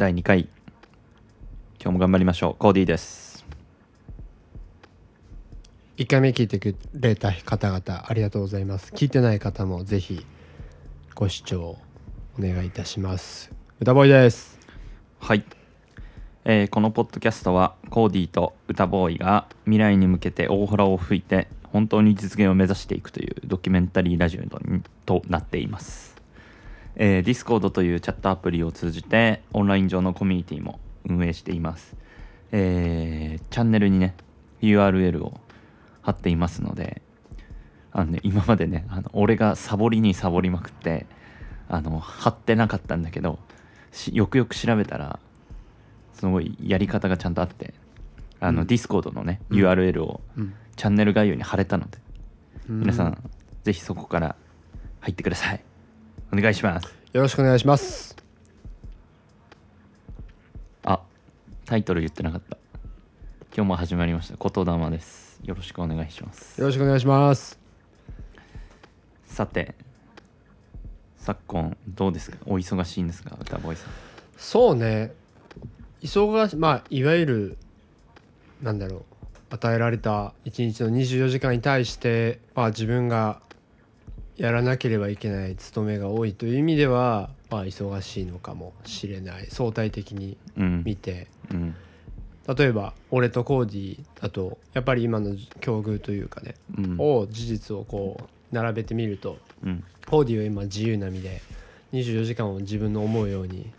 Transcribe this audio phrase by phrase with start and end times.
[0.00, 0.48] 第2回。
[1.78, 2.54] 今日も頑張りましょう。
[2.58, 3.44] コーディーです。
[5.98, 8.92] 1回目聞いてくれた方々ありがとうございます。
[8.92, 10.24] 聞いてない方もぜひ
[11.14, 11.76] ご視聴
[12.38, 13.52] お願いいたします。
[13.78, 14.58] 歌ボーイです。
[15.18, 15.44] はい、
[16.46, 24.48] えーこのポッドキャストはコーディーと歌ボーイが未来に向けて大空を吹いて本当に実現を目指していくというドキュメンタリーラジオに
[25.04, 26.09] となっています、
[27.02, 30.78] えー、Discord というチャットアプリを通じてオンライン上のコミュニティも
[31.08, 31.96] 運営しています、
[32.52, 34.14] えーチャンネルにね
[34.60, 35.40] URL を
[36.02, 37.00] 貼っていますので
[37.90, 41.06] あのね今までねあの俺がサボりにサボりまくって
[41.70, 43.38] あの貼ってなかったんだけど
[43.92, 45.18] しよくよく調べたら
[46.12, 47.72] すごいやり方がちゃんとあって
[48.40, 48.66] あの、うん。
[48.66, 50.54] Discord のね、うん URL をうん。
[50.76, 51.98] チャンネル概要に貼れたので、
[52.68, 53.30] 皆さうんん
[53.64, 54.36] ぜひそこから
[55.00, 55.62] 入ってください
[56.32, 56.86] お願いします。
[57.12, 58.16] よろしくお願いします。
[60.84, 61.00] あ
[61.66, 62.56] タイトル言ってなかった。
[63.54, 64.36] 今日も始まりました。
[64.36, 65.40] 言霊です。
[65.44, 66.60] よろしくお願いします。
[66.60, 67.58] よろしくお願いします。
[69.26, 69.74] さて
[71.18, 72.36] 昨今どうですか？
[72.46, 73.36] お忙しいんですか？
[73.40, 73.90] 歌ボーイさん。
[74.36, 75.12] そうね。
[76.00, 77.58] 忙しまあいわゆる
[78.62, 79.02] なんだろう。
[79.52, 83.42] 与えられた1日の24時間に対して、まあ、自分が
[84.36, 89.46] やらなければいけない務めが多いという意味では、まあ、忙しいのかもしれない。
[89.50, 90.82] 相対的にうん。
[90.84, 91.28] 見て。
[91.50, 91.74] うん。
[92.56, 96.96] 例えば俺とコーディだとやっぱり今の境遇というかね、うん。
[96.98, 99.84] を事実をこう並べてみるとうん。
[100.06, 101.42] コーディは今自由な身で
[101.92, 103.70] 24時間を自分の思うように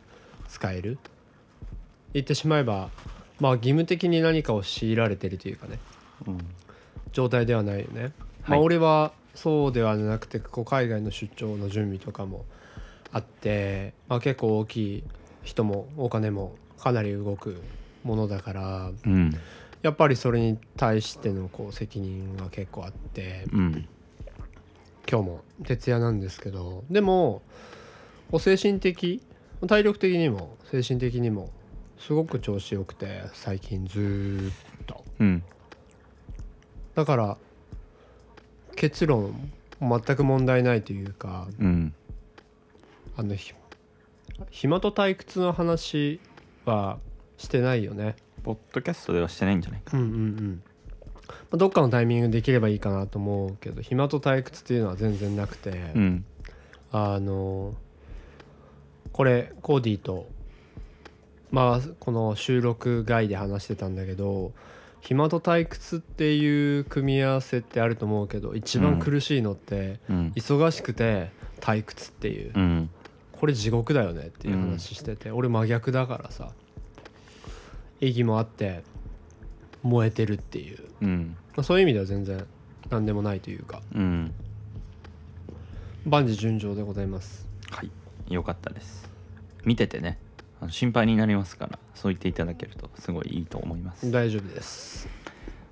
[0.48, 1.00] 使える。
[2.14, 2.90] 言ってしまえば
[3.40, 5.80] まあ義務的に何かを強いられてるというかね。
[6.28, 6.38] うん。
[7.14, 8.60] 状態ではないよね、まはい。
[8.60, 12.46] あ俺はそうではなくてこう海外の出張の準備とかも
[13.12, 15.04] あって、まあ、結構大きい
[15.44, 17.62] 人もお金もかなり動く
[18.04, 19.32] ものだからうん。
[19.82, 23.88] やっぱりそれに対してのこう責任が結構あってうん。
[25.10, 27.42] 今日も徹夜なんですけどでも
[28.30, 29.22] こう精神的
[29.68, 31.50] 体力的にも精神的にも
[32.00, 34.54] すごく調子よくて最近ずーっ
[34.88, 35.04] と。
[35.20, 35.44] うん。
[36.96, 37.38] だから
[38.82, 41.94] 結論全く問題ないというかうん。
[43.16, 43.54] あのひ
[44.50, 46.20] 暇と退屈の話
[46.66, 46.98] は
[47.38, 48.16] してないよね。
[48.42, 49.96] ポッドキャストではしてないんじゃないか。
[49.96, 50.64] うんうんうん。
[51.28, 56.26] まあどっかのタイミングでできればいいかなと思うけど暇と退屈っていうのは全然なくて、うん。
[56.92, 57.76] あの
[59.14, 60.28] これコーディと
[61.52, 64.54] まあこの収録外で話してたんだけど
[65.02, 70.34] 暇と退屈っていう組み合わせってあると思うけど一番苦しいのって、うん。
[70.36, 72.90] 忙しくて退屈っていう、うん。
[73.34, 76.52] これ地獄だよねっていう話してて、俺真逆だからさ
[78.00, 78.84] 意義もあって
[79.84, 81.36] 燃えてるっていう、うん。
[81.56, 82.46] まあ、そういう意味では全然
[82.90, 83.82] 何でもないというか。
[83.94, 84.34] うん。
[86.06, 87.48] 万事順調でございます。
[87.70, 87.92] はい。
[88.34, 89.10] よかったです。
[89.66, 90.18] 見ててね
[90.62, 94.10] あの心配になりますからそう言っていただけるとすごいいいと思います。
[94.12, 95.10] 大丈夫です。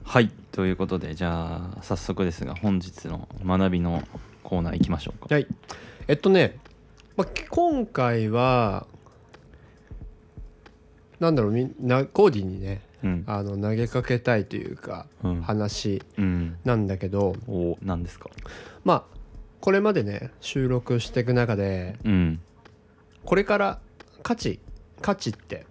[0.04, 0.32] はい。
[0.52, 4.04] ということでじゃあ早速ですが本日の学びの
[4.44, 5.34] コーナー行きましょうか。
[5.34, 5.48] はい。
[6.08, 6.58] えっとね、
[7.16, 8.88] まあ、今回は
[11.20, 13.24] なんだろうみんなコーディにねうん。
[13.28, 15.42] あの投げかけたいというかうん。
[15.44, 16.58] 話うん。
[16.66, 18.32] なんだけど、お何ですか？
[18.84, 19.04] まあ
[19.62, 22.42] これまでね収録していく中でうん。
[23.24, 23.80] これから
[24.24, 24.60] 価値
[25.02, 25.66] 価値って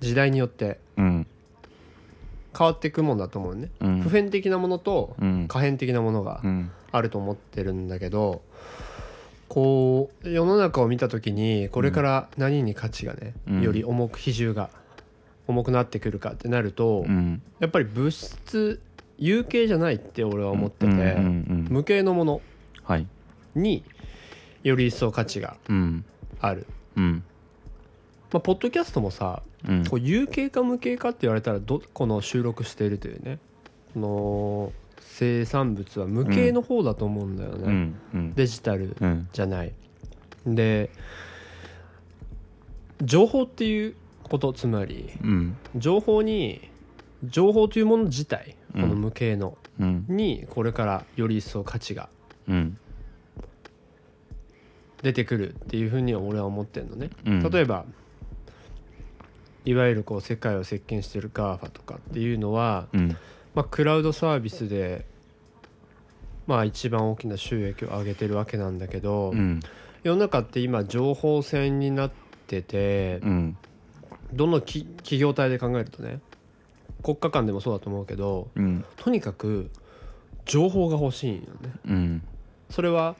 [0.00, 1.26] 時代によってうん。
[2.56, 4.00] 変わっていくもんだと思うね、うん。
[4.00, 5.48] 普遍的なものとうん。
[5.48, 6.70] 可変的なものがうん。
[6.92, 8.42] あると思ってるんだけど
[9.48, 13.62] こう世の中を見た時にこれから何に価値がね、うん。
[13.62, 14.70] より重く比重が
[15.46, 17.42] 重くなってくるかってなると、うん。
[17.60, 18.80] やっぱり物質
[19.18, 21.02] 有形じゃないって俺は思ってて、うんうんう
[21.54, 21.66] ん。
[21.70, 22.40] 無形のもの
[22.82, 23.06] はい。
[23.54, 23.84] に
[24.62, 26.04] より一層価値がうん。
[26.40, 26.66] ある。
[26.96, 27.24] うん
[28.34, 29.86] まあ、ポッドキャストもさうん。
[29.86, 33.38] こう有形か無形かって言われたらどこの収録しているというね
[33.94, 38.34] この生産物は無形の方だと思うんだよね、うんうん。
[38.34, 39.28] デジタルうん。
[39.32, 39.72] じゃない。
[40.44, 40.90] で
[43.02, 43.94] 情報っていう
[44.24, 45.56] ことつまりうん。
[45.76, 46.68] 情報に
[47.22, 48.88] 情報というもの自体こうん。
[48.88, 50.06] の無形の、うん。
[50.08, 52.08] にこれからより一層価値が
[52.48, 52.76] うん。
[55.02, 57.48] 出てくるっていうふうには俺は思ってるのね、うん。
[57.48, 57.84] 例えば
[59.64, 63.16] いわゆるこう世界を席巻してる GAFA とかっていうのは、うん。
[63.54, 65.06] まあ、クラウドサービスで
[66.46, 69.60] まあ一番大きな収益を上げてるわけなんだけど、うん。
[70.02, 72.10] 世の中って今情報戦になっ
[72.46, 73.56] てて、うん。
[74.32, 76.18] どのき企業体で考えるとね
[77.04, 78.84] 国家間でもそうだと思うけどうん。
[78.96, 79.70] とにかく
[80.44, 81.48] 情報が欲しいんよね。
[81.86, 82.22] うん。
[82.70, 83.16] それは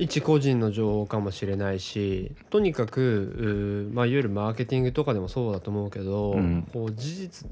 [0.00, 6.66] 一個人の情報かもしれないしとにかくまあ、いわゆるマーケティングとかでもそうだと思うけど、うん。
[6.72, 7.48] こう事実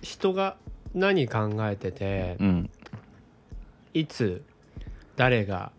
[0.00, 0.56] 人が
[0.94, 2.70] 何考えててうん。
[3.94, 4.44] いつ
[5.16, 5.72] 誰が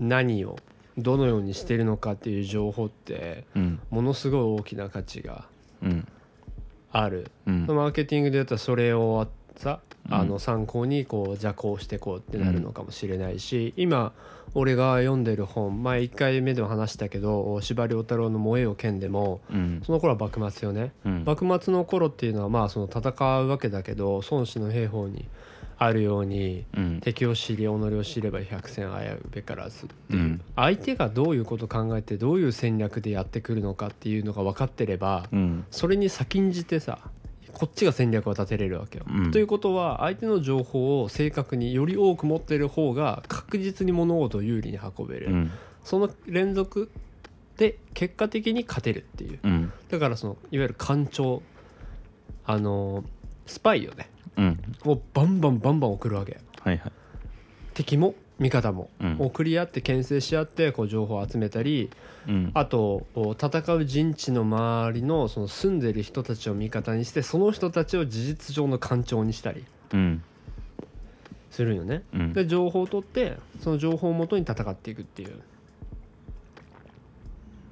[0.00, 0.58] 何を
[0.98, 3.80] どのようにしてるのかっていう情報ってうん。
[3.90, 5.46] ものすごい大きな価値が
[5.82, 6.08] うん。
[6.90, 7.66] ある、うん。
[7.66, 9.28] マーケティングでやったらそれを
[10.08, 14.12] あの参考にこうじゃあこうしてこうってなるのかもしれないし、今
[14.54, 19.82] 俺が読んでる本前1回目でも話したけど司馬遼太郎の「燃えよ剣」でもうん。
[19.84, 20.92] その頃は幕末よね。
[21.04, 21.24] うん。
[21.24, 25.26] 幕末の頃っていうのはまあその戦うわけだけど孫子の兵法に
[25.78, 27.00] あるようにうん。
[27.00, 30.40] 敵を知り己を知れば百戦危うべからずっていう、うん。
[30.56, 35.64] 相手がどういうこと考えてどういう戦略でやってくるのかっていうのが分かってれば、うん。
[35.70, 36.98] それに先んじてさ
[37.60, 39.04] こっちが戦略を立てれるわけよ。
[39.06, 39.32] うん。
[39.32, 45.50] ということは相手の情報を正確により多く持ってる方が確実に物事を有利に運べる、うん。
[45.84, 46.90] その連続
[47.58, 49.40] で結果的に勝てるっていう。
[49.42, 49.72] うん。
[49.90, 51.42] だからそのいわゆる官庁
[52.46, 53.04] あの
[53.44, 54.08] スパイをね。
[54.38, 54.60] うん。
[54.86, 56.38] をバンバンバンバン送るわけ。
[56.62, 56.92] はいはい。
[57.74, 59.16] 敵も味方も、うん。
[59.18, 61.90] 送り合って牽制し合ってこう情報を集めたり
[62.26, 62.50] うん。
[62.54, 70.22] あとお戦う陣地の周りのその住んでる人たちを味方にしてその人たちを事実上の官庁にしたりうん。
[71.50, 72.02] するんよね。
[72.14, 72.32] うん。
[72.32, 75.32] で情報を取ってその情報をもとに戦っていくっていう。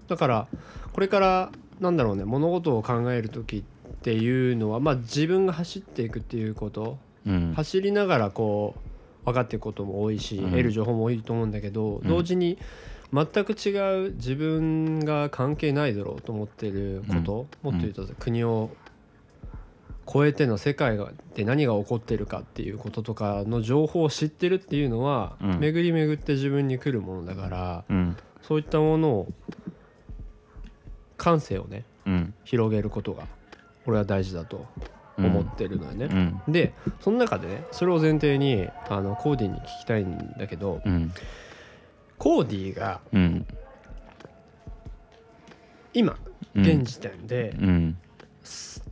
[0.09, 0.47] だから
[0.93, 1.50] これから
[1.81, 6.99] なんだろうね物事を考える時っていうのはまあ自分が走っていくっていうこと。
[7.26, 7.53] うん。
[7.56, 8.88] 走りながらこう
[9.29, 10.51] 分かっていくことも多いし、うん。
[10.51, 12.09] 得る情報も多いと思うんだけど、うん。
[12.09, 12.59] 同時に
[13.13, 17.73] 全く違う自分が関係ないだろうと思ってること、うん。
[17.73, 18.71] もっと言うと国を
[20.11, 25.61] 超えての世界がで何が起こってるかっていうこととかの情報を知ってるっていうのは、うん。
[25.61, 28.17] 巡り巡って自分に来るものだからうん。
[28.43, 29.33] そういったものを
[31.17, 32.35] 感性をねうん。
[32.45, 33.27] 広げることが
[33.87, 34.67] 俺は大事だと
[35.26, 36.06] 思ってるのよね。
[36.47, 36.53] うん。
[36.53, 41.12] でその中でねそれを前提にあのコーディに聞きたいんだけどうん。
[42.19, 43.47] コーディがうん。
[45.94, 46.17] 今
[46.55, 46.65] うん。
[46.65, 47.97] 現時点でうん。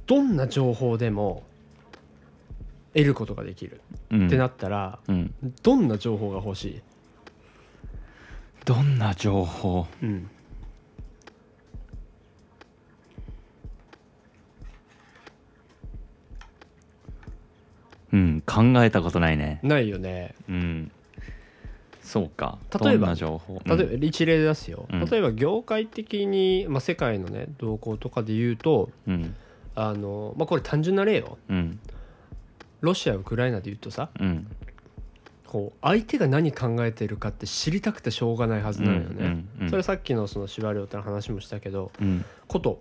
[0.06, 1.42] どんな情報でも
[2.94, 3.80] 得ることができる。
[4.10, 4.26] うん。
[4.26, 5.34] ってなったらうん。
[5.62, 6.80] どんな情報が欲しい、
[8.64, 9.86] どんな情報？
[10.02, 10.30] うん、
[18.12, 19.60] うん考えたことないね。
[19.62, 20.34] ないよね。
[20.48, 20.90] うん。
[22.02, 22.58] そうか。
[22.84, 23.60] 例えば情報？
[23.64, 25.04] 例えば一例出すよ、うん。
[25.06, 29.34] 例えば業界的に、まあ、世界のね動向とかで言うとうん。
[29.74, 31.36] あの、まあ、これ単純な例よ。
[31.48, 31.80] うん。
[32.80, 34.46] ロシアウクライナで言うとさうん。
[35.46, 42.24] こう相手が何考えてるかって知りたくてしょうがないはずなのよね、それさっきのその司馬遼太の話もしたけどうん。
[42.48, 42.80] こと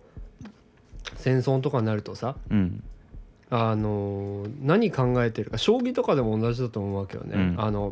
[1.15, 2.83] 戦争とかになるとさうん
[3.49, 7.55] あのー何考えてるか将棋とかでも同じだと思うわけよね、うん。
[7.61, 7.91] あの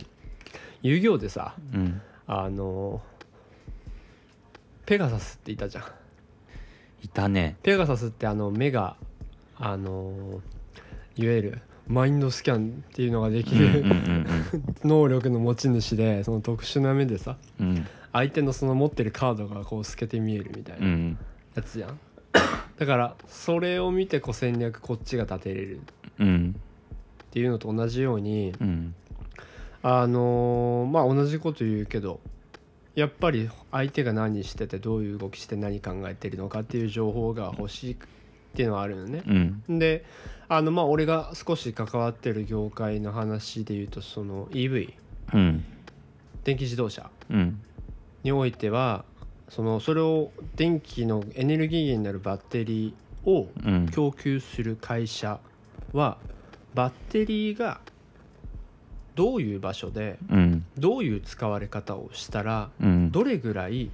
[0.81, 2.01] 遊戯王でさうん。
[2.27, 3.13] あのー
[4.85, 5.83] ペガサスっていたじゃん。
[7.03, 7.55] いたね。
[7.63, 8.97] ペガサスってあの目が
[9.57, 14.25] あのーいわゆるマインドスキャンっていうのができる、うん
[14.83, 17.85] 能力の持ち主でその特殊な目でさうん。
[18.11, 21.17] 相手のその持ってるカードがこう透けて見えるみたいなうん。
[21.55, 21.99] やつじゃん、
[22.77, 25.81] だからそれを見てこう戦略こっちが立てれる
[26.19, 26.55] うん。
[27.23, 28.95] っていうのと同じようにうん。
[29.81, 32.19] あのーまあ同じこと言うけど
[32.95, 37.97] やっぱり相手が何しててどういう動きして何考えてるのかっていう情報が欲しいっ
[38.55, 39.23] ていうのはあるよね。
[39.67, 39.79] うん。
[39.79, 40.05] で
[40.47, 44.93] あのまあ俺が少し関わってる業界の話で言うとその EV
[45.33, 45.63] うん。
[46.43, 47.61] 電気自動車うん。
[48.23, 49.03] においては
[49.49, 53.89] そのそれを電気のエネルギー源になるバッテリーをうん。
[53.89, 55.39] 供給する会社
[55.93, 56.17] は
[56.73, 57.79] バッテリーが
[59.15, 60.65] どういう場所でうん。
[60.77, 63.11] どういう使われ方をしたらうん。
[63.11, 63.89] どれぐらい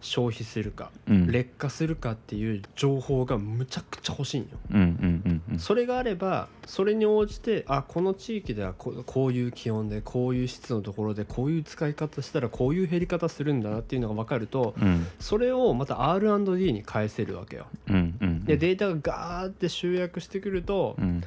[0.00, 1.26] 消費するかうん。
[1.30, 4.48] 劣化するかっていう情報がむちゃくちゃ欲しいんよ。
[4.72, 15.06] うんうんうんそれがあればそれに応じてあこの地域ではここういう気温でこういう湿度のところでこういう使い方したらこういう減り方するんだなっていうのが分かるとうん。
[15.18, 17.66] それをまた R&D に返せるわけよ。
[17.88, 18.44] うんうん。
[18.44, 21.22] でデータがガーって集約してくるとうん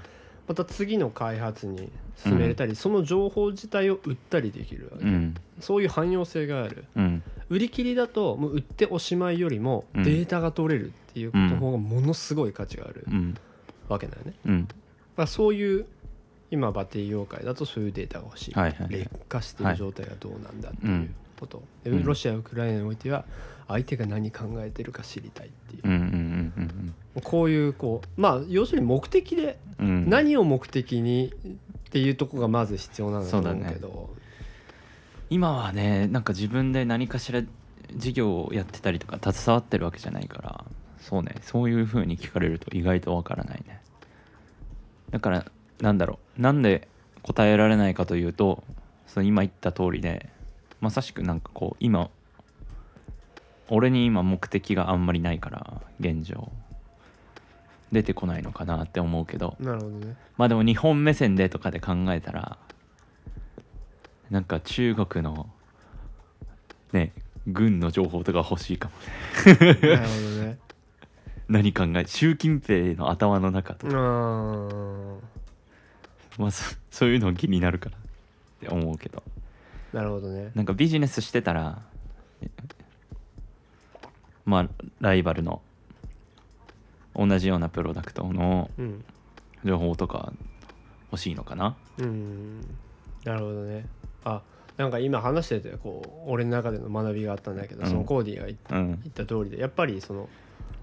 [0.49, 5.35] また次の開発に進めれたり、その情報自体を売ったりできるわけ、うん。
[5.61, 6.85] そういう汎用性がある。
[6.95, 7.23] うん。
[7.49, 10.03] 売り切りだともう売っておしまいよりもうん。
[10.03, 13.37] データが取れるっていうことの方がものすごい価値があるうん。
[13.89, 14.67] わけだよね、うん。
[15.15, 15.85] まあ、そういう
[16.49, 22.03] 今バッテリー業界だとそういうデータが欲しい、はいはい劣化してる状態がどうなんだってはいいうこと、でうん。
[22.03, 23.23] ロシアウクライナにおいては
[23.67, 26.05] 相手が何考えてるか知りたいっていう、うんうんうん
[27.21, 29.87] こういうこうまあ要するに目的でうん。
[29.87, 31.31] うん何を目的に
[31.87, 34.09] っていうとこがまず必要なんだと思うけど。
[35.29, 37.43] 今はねなんか自分で何かしら
[37.95, 40.65] 事業をやってたりとか携わってるわけじゃないから
[40.99, 43.81] そうねそういう風に聞かれると意外とわからないね。
[45.11, 45.45] だから
[45.81, 46.87] なんだろうなんで
[47.21, 48.63] 答えられないかというと
[49.07, 50.29] その今言った通りで
[50.81, 52.09] まさしくなんかこう今
[53.69, 56.51] 俺に今目的があんまりないから現状
[57.91, 59.55] 出てこないのかなって思うけど。
[59.59, 60.15] なるほどね。
[60.37, 62.57] まあでも日本目線でとかで考えたら
[64.29, 65.49] なんか中国の
[66.93, 67.13] ね
[67.47, 69.55] 軍の情報とか欲しいかもね。
[69.55, 70.57] なるほどね。
[71.49, 73.95] 何考え習近平の頭の中とうか、
[76.37, 77.99] まあ、そそういうの気になるからっ
[78.59, 79.23] て思うけど。
[79.91, 80.51] なるほどね。
[80.53, 81.81] なんかビジネスしてたら
[84.45, 84.69] まあ
[84.99, 85.61] ライバルの
[87.27, 89.03] 同じようなプロダクトのうん。
[89.65, 90.31] 情報とか
[91.11, 91.75] 欲しいのかな？
[91.97, 92.61] うん。
[93.25, 93.85] なるほどね。
[94.23, 94.41] あ
[94.77, 97.89] なんか今話しててこう俺の中での学びがあったんだけど、うん。
[97.89, 98.99] そのコーディが言っうん。
[99.01, 100.29] 言った通りでやっぱりその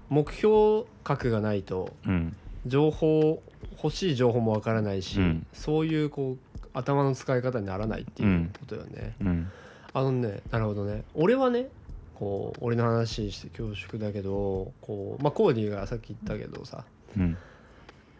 [0.09, 2.35] 目標格がないとうん。
[2.67, 3.41] 情報
[3.81, 5.47] 欲しい情報もわからないし、うん。
[5.53, 9.51] そういうこう頭の使い方にならないっていうことよね、うん。
[9.93, 11.03] あのねなるほどね。
[11.15, 11.69] 俺はね
[12.17, 16.83] こう俺の話して恐縮だけどこう、まあ、コーディがさっき言ったけどさ
[17.15, 17.37] うん。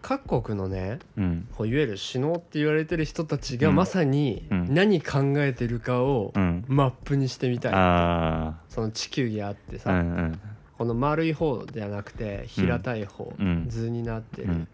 [0.03, 1.47] 各国のねうん。
[1.55, 3.75] こういわゆる首脳って言われてる人たちがうん。
[3.75, 4.73] まさにうん。
[4.73, 6.63] 何考えてるかをうん。
[6.67, 10.39] マップにしてみたい、あその地球儀あってさ、あうんうん。
[10.77, 13.65] この丸い方じゃなくて平たい方、うん。
[13.67, 14.67] 図になってるうん。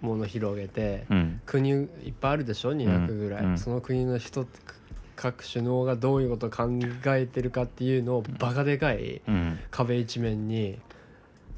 [0.00, 1.40] もの広げて、うん。
[1.44, 3.58] 国いっぱいあるでしょ？200ぐらい、うん。
[3.58, 4.46] その国の人
[5.16, 6.68] 各首脳がどういうことを考
[7.06, 9.58] えてるかっていうのをバカでかいうん。
[9.70, 10.78] 壁一面に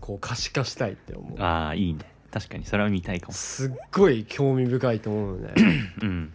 [0.01, 1.43] こう可視化したいって思う。
[1.43, 2.01] ああいいね。
[2.31, 2.65] 確かに。
[2.65, 3.33] それは見たいかも。
[3.33, 5.55] すっごい興味深いと思うのね。
[6.03, 6.33] うん。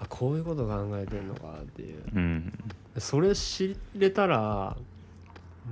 [0.00, 2.02] あこういうこと考えてるのかっていう。
[2.14, 2.52] うん。
[2.98, 4.76] それ知れたら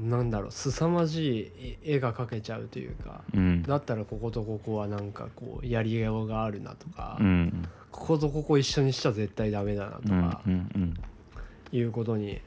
[0.00, 3.62] なんだろう凄まじい絵が描けちゃうというかうん。
[3.62, 7.68] だったらこことここはなんかこうやりようがあるなとか、うん。
[7.90, 10.96] こことここ一緒にしちゃ絶対ダメだなとうんかうん。
[11.72, 12.40] いうことに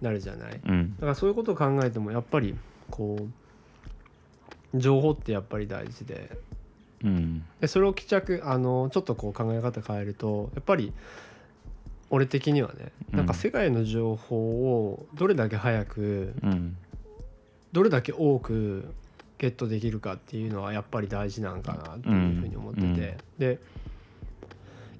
[0.00, 0.60] なるじゃない？
[0.60, 0.96] だうん。
[1.00, 2.56] からそういうことを考えてもやっぱり
[2.90, 3.28] こ
[4.72, 6.30] う情報ってやっぱり大事で。
[7.02, 7.44] うん。
[7.60, 10.92] でそれを帰着あのちょっとこう考え方変えるとやっぱり
[12.14, 16.76] 俺的にはねなんか世界の情報をどれだけ早くうん。
[17.72, 18.94] どれだけ多く
[19.36, 22.96] ゲットできるかっていうのはやっぱり大事なんかなっていうふうに思ってて、うん。
[23.38, 23.58] で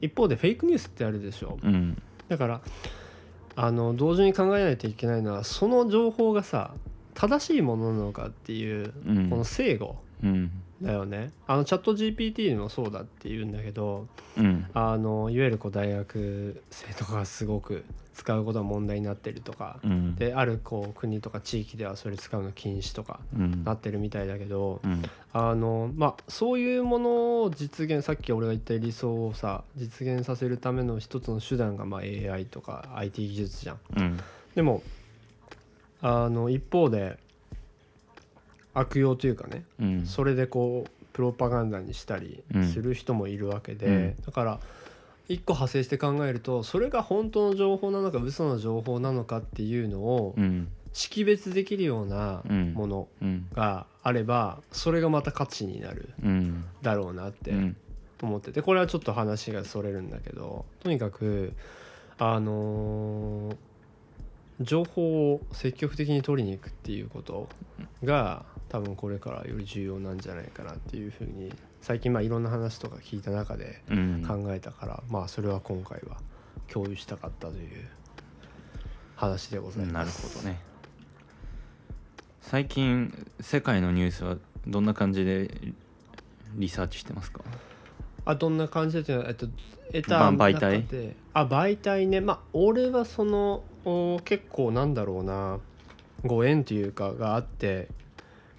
[0.00, 1.56] 一方でフェイクニュースってあるでしょ。
[1.62, 2.02] うん。
[2.28, 2.60] だから
[3.54, 6.74] あの同時に考えないといけないのはその情報がさ
[7.14, 9.30] 正しいものなのかっていううん。
[9.30, 9.94] この正誤
[10.24, 10.50] うん
[10.82, 11.32] だよね。
[11.46, 14.66] あのチャット GPT もそうだっていうんだけどうん。
[14.74, 20.14] あのいわゆるこう大学生とかがすごく使うことが問題になってるとかうん。
[20.16, 23.64] であるこう国とか地域ではそれ使うの禁止とかうん。
[23.64, 25.02] なってるみたいだけどうん。
[25.32, 33.78] あのまあそういうものを実現さっき俺が言った理想をさ実現させるための一つの手段がまあ AI とか IT 技術じゃん。
[34.54, 34.82] でも
[36.02, 37.18] あの一方で
[38.74, 40.06] 悪用というかねうん。
[40.06, 44.16] それでこうプロパガンダにしたりする人もいるわけで、うん。
[44.26, 44.60] だから
[45.28, 50.68] 一個派生して考えるとそれが本当の情報なのか嘘の情報なのかっていうのをうん。
[50.92, 52.72] 識別できるようなうん。
[52.74, 53.46] ものうん。
[53.54, 56.64] があればそれがまた価値になるうん。
[56.82, 57.76] だろうなってうん。
[58.22, 61.52] 思っててこれはちょっと話がそれるんだけどとにかく
[62.18, 63.56] あのー
[64.60, 67.48] 情報を積極的に取りに行くっていうこと
[68.04, 74.24] が多分これからより重要なんじゃないかなっていうふうに最近まあいろんな話とか聞いた中でうん。
[74.26, 76.16] 考えたから、まあそれは今回は
[76.68, 77.68] 共有したかったという
[79.16, 80.38] 話でございなるます。
[80.38, 80.60] ほどね。
[82.40, 85.50] 最近世界のニュースはどんな感じで
[86.54, 87.42] リサーチしてますか？
[88.24, 89.46] あどんな感じでっていうのはえっと
[89.92, 91.16] 得またあ媒体？
[91.34, 92.20] あ媒体ね。
[92.20, 93.64] まあ俺はそのお
[94.24, 95.58] 結構なんだろうな
[96.24, 97.88] ご縁というかがあって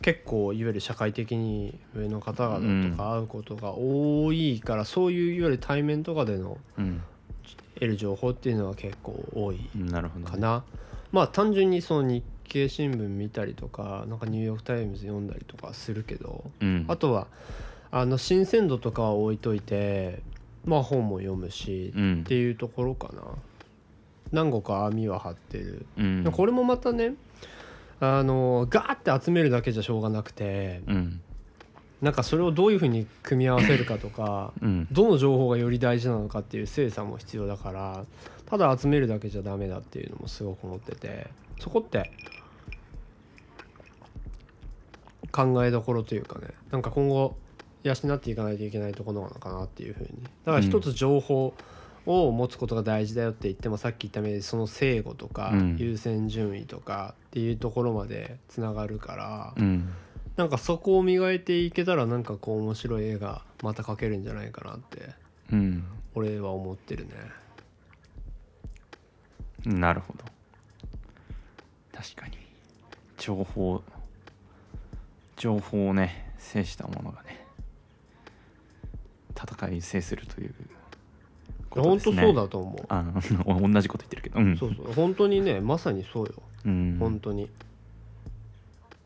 [0.01, 7.01] 結構いわゆる社会的に上の方々とか会うことが多いから、そういういわゆる対面とかでのうん。
[7.75, 10.01] 得る情報っていうのは結構多いな。
[10.01, 10.32] るほどね。
[10.32, 10.63] かな。
[11.12, 16.86] まあ単純にその日経新聞見たりとかなんかニューヨーク・タイムズ読んだりとかするけどうん。
[16.88, 17.27] あとは
[17.89, 20.22] あの新鮮度とかは置いといて
[20.65, 22.22] まあ本も読むし、うん。
[22.22, 23.24] っていうところかな
[24.32, 26.29] 何個か網は張ってる、うん。
[26.32, 27.13] これもまたね
[28.00, 31.22] あのガーって集めるだけじゃしょうがなくてうん。
[32.01, 34.88] なんかそれをどういうふうに組み合わせるかとかうん。
[34.91, 38.05] どの情報がより大事なのかっていう精査も必要だから
[38.46, 41.27] ただ集めるだけじゃダメだっていうのもすごく思ってて
[41.60, 42.12] そこって
[45.32, 47.36] 考えどころというかねなんか今後
[47.84, 50.10] 養っていかないといけないところなのかなっていうふうに。
[50.46, 51.53] だから一つ情報
[52.05, 55.77] を持つことが大事だよって言ってもさっき言ったようにその正誤とかうん。
[55.77, 59.93] 優先順位とかっていうところまでつながるからうん。
[60.35, 65.09] なんかそこを磨いていけたらなんかこう面白い絵がまた描けるんじゃないかなって
[65.51, 65.83] うん。
[66.13, 67.13] 俺は思ってるね。
[69.65, 70.24] なるほど。
[71.93, 72.38] 確かに。
[73.17, 73.81] 情報
[75.38, 77.45] 情報をね制したものがね
[79.35, 80.53] 戦い制するという
[81.82, 82.22] こと本当ですね。
[82.24, 83.22] そうだと思う、あの
[83.72, 84.39] 同じこと言ってるけど。
[84.39, 84.58] うん。
[84.58, 84.94] そうそう。
[84.94, 86.34] 本当にねまさにそうよ。
[86.65, 86.98] うん。
[87.00, 87.50] 本当に。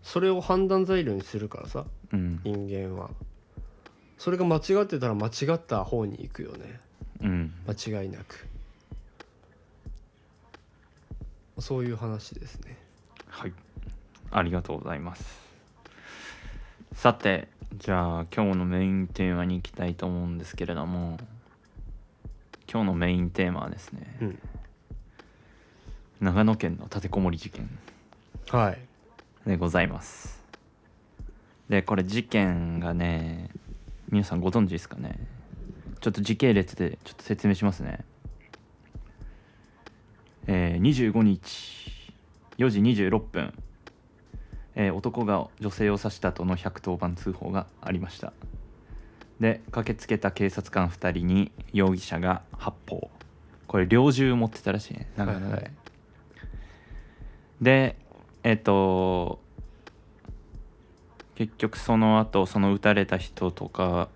[0.04, 2.40] それを判断材料にするからさうん。
[2.44, 3.12] 人間は。
[4.18, 6.80] それが間違ってたら間違った方に行くよね。
[7.22, 7.54] うん。
[7.68, 8.48] 間違いなく。
[11.60, 12.78] そういう話ですね。
[13.28, 13.54] はい。
[14.32, 15.50] ありがとうございます。
[16.94, 17.48] さて
[17.78, 21.18] じゃあ今日のメインテーマに行きたいと思うんですけれども
[22.72, 24.40] 今日のメインテーマはですねうん。
[26.22, 27.70] 長野県の立てこもり事件
[28.50, 28.80] はい。
[29.48, 30.44] でございます。
[31.70, 33.50] でこれ事件がね
[34.10, 35.16] 皆さんご存知ですかね？
[36.02, 38.00] ちょっと時系列でちょっと説明しますね。
[40.48, 42.14] えー、25日
[42.58, 43.54] 4時26分、
[44.76, 48.34] えー男が女性を刺したとの110番通報がありました
[49.40, 53.10] で駆けつけた警察官2人に容疑者が発砲。
[53.68, 55.08] これ猟銃持ってたらしいね。
[55.16, 55.72] 長いはい。
[57.62, 57.96] で
[58.44, 59.40] えっ、と
[61.36, 64.10] 結局その後その撃たれた人とか、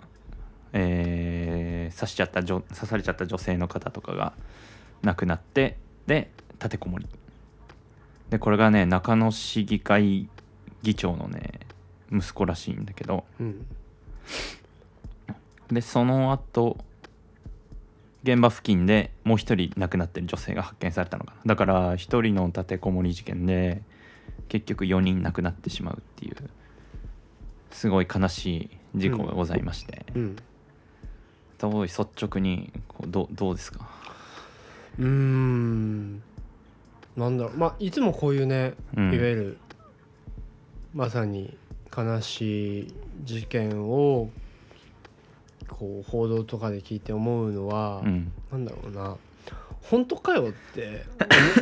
[0.74, 4.34] えー刺しちゃった女刺されちゃった女性の方とかが
[5.04, 7.08] 亡くなってで立てこもり。
[8.30, 10.28] でこれがね中野市議会
[10.82, 11.60] 議長のね
[12.12, 13.24] 息子らしいんだけど。
[13.40, 13.66] うん
[15.72, 16.78] でその後
[18.24, 21.42] 現場付近でもう一人亡くなってる女性が発見されたのかな。
[21.46, 23.82] だから一人の立てこもり事件で
[24.48, 26.36] 結局4人亡くなってしまうっていう
[27.72, 30.36] すごい悲しい事故がございまして、うん。
[31.58, 33.90] どう率直にこうどうどうですか？
[35.00, 36.22] うーん。
[37.18, 37.58] なんだろう。
[37.58, 39.14] まあいつもこういうね、うん。
[39.14, 39.58] いわゆる
[40.94, 41.58] まさに
[41.96, 44.30] 悲しい事件を
[45.74, 48.32] こう報道とかで聞いて思うのは、うん。
[48.52, 49.18] なんだろうな。
[49.82, 51.04] 本当かよって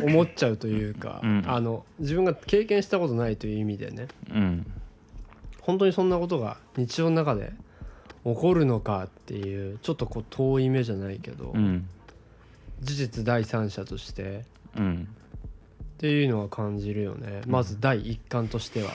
[0.02, 1.44] 思 思っちゃうというか、うん。
[1.46, 4.08] あの自分が経験したことないという意味でね。
[4.32, 4.66] うん。
[5.60, 7.52] 本当にそんなことが日常の中で
[8.24, 11.88] 起こるのかっていうちょっとこう遠い目じゃないけど、うん。
[12.80, 14.44] 事実第三者として。
[14.76, 15.08] うん。
[15.94, 17.42] っていうのは感じるよね。
[17.46, 18.90] まず第一感としては、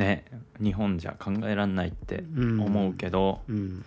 [0.00, 0.24] ね
[0.60, 2.60] 日本じゃ考えられないってうん。
[2.60, 3.84] 思うけど、うん。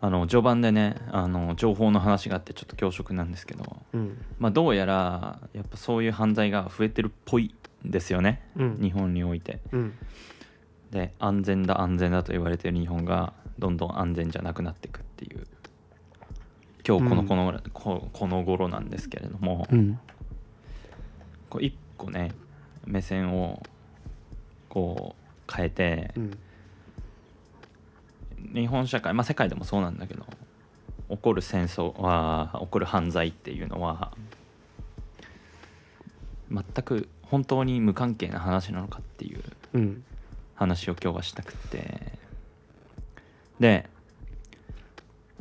[0.00, 4.24] あの序盤でねあの情報の話があってちょっと恐縮なんですけどうん。
[4.38, 7.54] まあ、どうやらやっぱそういう犯罪が増えてるっぽい
[7.86, 8.78] んですよねうん。
[8.80, 9.60] 日本において。
[9.72, 9.94] うん。
[10.90, 15.46] で安全だ安全だと言われている日本がどんどん安全じゃなくなっていくっていう。
[16.86, 17.28] 今日このうん。
[17.28, 19.98] この,、ここの頃なんですけれども、うん。
[21.50, 22.32] こう一個ね
[22.86, 23.62] 目線を
[24.70, 25.14] こ
[25.48, 26.38] う変えてうん。
[28.54, 30.24] 日本社会まあ世界でもそうなんだけど
[31.10, 34.12] 起こる戦争は起こる犯罪っていうのは
[36.50, 39.42] 全く本当に無関係な話なのかっていう
[39.74, 40.04] うん。
[40.54, 42.18] 話を今日はしたくって。
[43.58, 43.88] で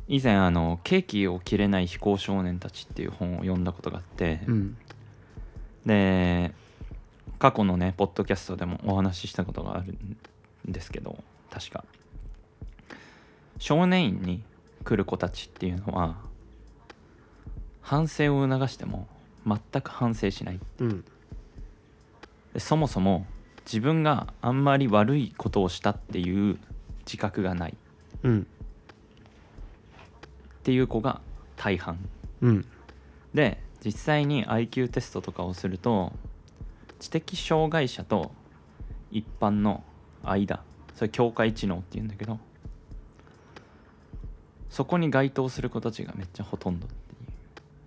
[0.07, 4.77] 以前あの「ケーキを切れない非行少年たち」っていう本を読んだことがあって、うん。
[5.85, 6.53] で
[7.39, 9.97] 過去のねポッドキャストでもお話ししたことがある
[10.67, 11.17] んですけど
[11.49, 11.83] 確か。
[13.57, 14.43] 少年院に
[14.83, 16.17] 来る子たちっていうのは
[17.81, 19.07] 反省を促しても
[19.45, 20.59] 全く反省しない。
[20.79, 21.05] うん。
[22.53, 23.25] でそもそも
[23.65, 26.57] 自分があんまり悪いことをしたっていう
[27.05, 27.77] 自覚がない。
[28.23, 28.47] うん。
[30.59, 31.21] っていう子が
[31.55, 31.97] 大半。
[32.41, 32.65] うん。
[33.33, 36.13] で実際に IQ テストとかをすると
[36.99, 38.31] 知的障害者と
[39.11, 39.83] 一般の
[40.23, 40.63] 間
[40.95, 42.39] それ境界知能っていうんだけど
[44.69, 46.95] そこに該当する子たちがめっちゃほとんどって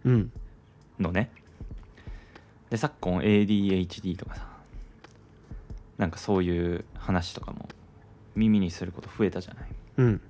[0.09, 0.33] いううん
[0.98, 1.31] のね。
[2.70, 4.46] で昨今 ADHD とかさ
[5.98, 7.68] なんかそういう話とかも
[8.35, 9.68] 耳にすること増えたじゃない。
[9.98, 10.20] うん。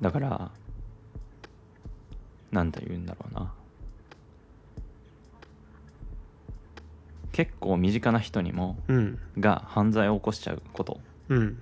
[0.00, 0.50] だから
[2.52, 3.52] なんて言うんだろうな
[7.36, 9.18] 結構身近な人にもうん。
[9.38, 11.00] が犯罪を起こしちゃうこと。
[11.28, 11.48] うん。
[11.48, 11.52] っ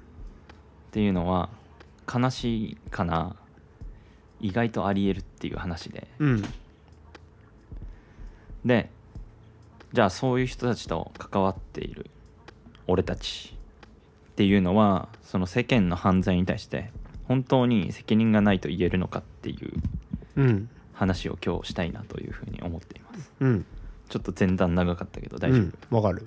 [0.92, 1.48] ていうのは
[2.12, 3.34] 悲しいかな。
[4.40, 6.06] 意外とありえるっていう話で。
[6.20, 6.44] うん。
[8.64, 8.88] で
[9.92, 12.08] じゃあそういう人たちと関わっている
[12.86, 13.56] 俺たち。
[14.30, 16.92] っていうのはその世間の犯罪に対して
[17.26, 19.72] 本当に責任がないと言えるのかっていう
[20.36, 20.68] うん。
[20.92, 23.32] 話を今日したいなというふうに思っています。
[23.40, 23.66] うん
[24.08, 26.26] ちょっと前段長かったけど大丈夫、うんわかる。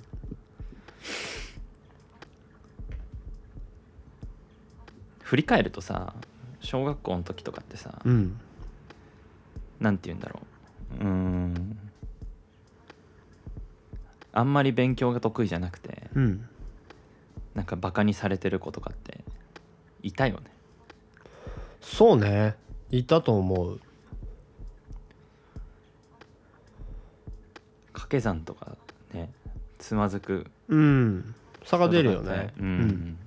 [5.22, 6.14] 振り返るとさ
[6.60, 8.40] 小学校の時とかってさ、うん
[9.80, 10.40] なんて言うんだろ
[11.00, 11.04] う。
[11.04, 11.78] うーん。
[14.32, 16.48] あんまり勉強が得意じゃなくてうん
[17.54, 19.24] なんかバカにされてる子とかって
[20.02, 20.42] いたよね。
[21.80, 22.56] そうね。
[22.90, 23.80] いたと思う
[28.08, 28.76] 掛け算とか
[29.12, 29.30] ね。
[29.78, 30.46] つまずく。
[30.68, 31.34] うん。
[31.64, 32.52] 差が出るよね。
[32.58, 33.18] うん、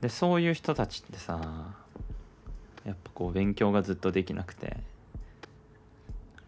[0.00, 1.74] でそういう人たちってさ
[2.84, 4.76] やっぱこう勉強がずっとできなくて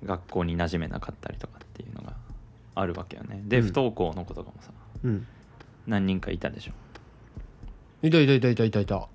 [0.04, 2.14] 学校に馴染めなかったりとかっていうのが
[2.76, 3.40] あるわけよね。
[3.44, 3.64] で、うん。
[3.64, 4.70] 不登校の子とかもさ
[5.02, 5.26] うん。
[5.86, 6.72] 何人かいたでしょ？
[8.06, 9.08] いたいたいたいたいたいた。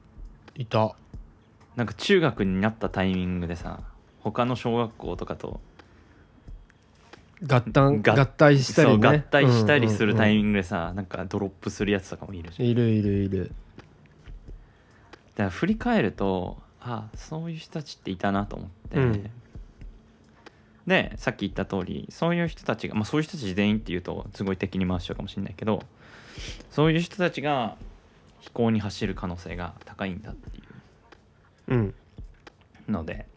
[0.56, 0.96] いた。
[1.76, 3.80] なんか中学になったタイミングでさ
[4.20, 5.62] 他の小学校とかと
[7.48, 9.08] 合体が合体したりね。
[9.08, 13.52] 合体したりするタインミングでさ、なんかドロップするやつとかもいるじゃんいるいるいる。
[15.36, 19.30] だから振り返るとあそういう人たちっていたなと思って、うん。
[20.86, 25.84] でさっき言った通りそういう人たちが、まあ、そういう人たち全員っていうとすごい敵に回しちゃうかもしれないけど
[26.72, 27.78] そういう人たちが
[28.40, 30.62] 飛行に走る可能性が高いんだってい
[31.68, 31.76] う。
[31.76, 31.94] ん。
[32.88, 33.28] うので。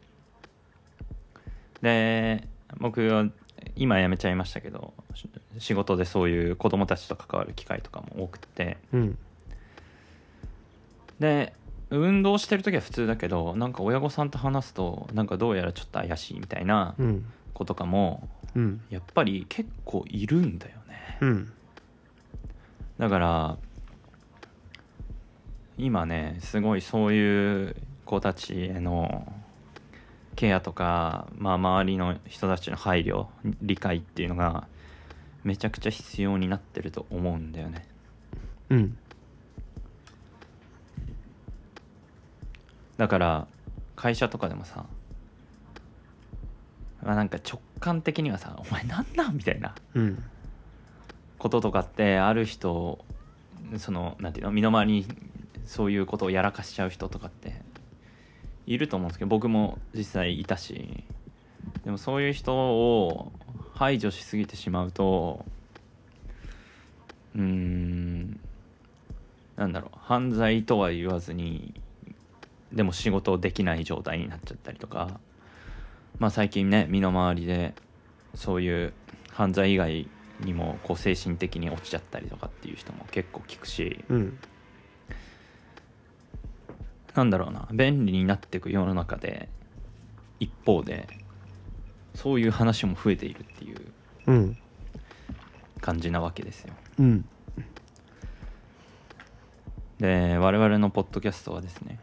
[1.82, 3.26] で僕は
[3.77, 8.79] 今辞めちゃいましたけどし仕事でそういう子供たちと関わる機会とかも多くて。
[8.92, 9.18] うん。
[11.20, 11.53] で
[11.90, 17.25] 運動してる時は普通だけどなんか親御さんと話すとなんかどうやらちょっと怪しいみたいなうん。
[17.55, 18.81] 子とかもうん。
[18.90, 21.18] やっぱり結構いるんだよね。
[21.20, 21.53] うん。
[22.98, 23.57] だから
[25.79, 29.33] 今ねすごいそういう子たちへの
[30.37, 33.27] ケアとか、まあ、周りの人たちの配慮
[33.61, 34.66] 理解っていうのが
[35.45, 37.87] めちゃくちゃ必要になってると思うんだよね
[38.71, 38.97] うん
[42.97, 43.47] だから
[43.97, 44.87] 会社とかでもさ、
[47.03, 50.23] まあ、なんか直感的にはさ「お前なんなん?」みたいなうん
[51.38, 53.05] こととかってある人
[53.77, 55.07] そのなんていうの身の回りに
[55.66, 57.61] そういうことをやらかしちゃう人とかって
[58.66, 61.05] いると思うんですけど僕も実際いたし
[61.85, 63.33] でもそういう人を
[63.75, 65.44] 排除しすぎてしまうと
[67.35, 68.40] うーん
[69.57, 71.75] なんだろう犯罪とは言わずに
[72.72, 75.20] でも仕事できない状態になっちゃったりとか
[76.18, 77.75] まあ最近ね身の回りで
[78.35, 78.92] そういう
[79.31, 80.09] 犯罪以外
[80.40, 84.38] にもこう精神的に落ちちゃったりとかっていう人も結構聞くしうん。
[87.14, 89.48] なんだろうな便利になっていく世の中で
[90.40, 91.09] 一方で
[92.14, 93.81] そういう話も増えているっていう
[94.27, 94.59] うん。
[95.81, 96.75] 感じなわけですよ。
[97.01, 97.25] うん。
[99.98, 102.01] で我々のポッドキャストはですね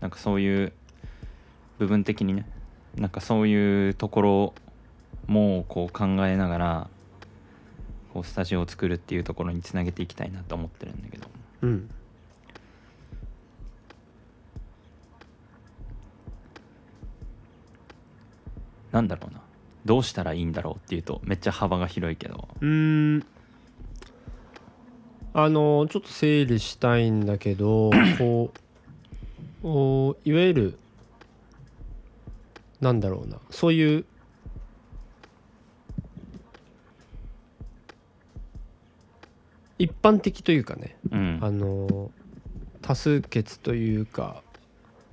[0.00, 0.72] なんかそういう
[1.78, 2.46] 部分的にね
[2.96, 4.54] なんかそういうところ
[5.26, 6.90] もこう考えながら
[8.12, 11.26] こうスタジオを作るっていうところにつなげていきたいなと思ってるんだけど。
[11.62, 11.90] うん
[18.92, 19.40] なんだろうな。
[19.84, 22.48] どうしたらいいんだろうっていうとめっちゃ幅が広いけど。
[22.60, 23.26] うーん。
[25.34, 28.52] あのちょっと整理したいんだけど こ
[29.62, 30.78] うおいわゆる
[32.80, 33.38] なんだろうな。
[33.50, 34.04] そういう
[39.78, 40.96] 一般的というかね。
[41.10, 41.38] うん。
[41.40, 42.10] あの
[42.82, 44.42] 多数決というか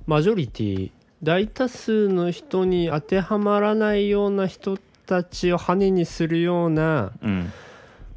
[0.07, 0.91] マジョリティ
[1.25, 7.51] 大多数の人に当てはまらないような人たちを羽にするようなうん。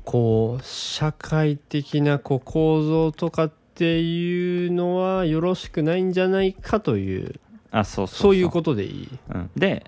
[0.05, 7.39] こう社会的なこう構造とかっていうのはよろしくないんじゃないかという
[7.71, 9.09] あそうそういうことでいい？
[9.35, 9.85] うん、で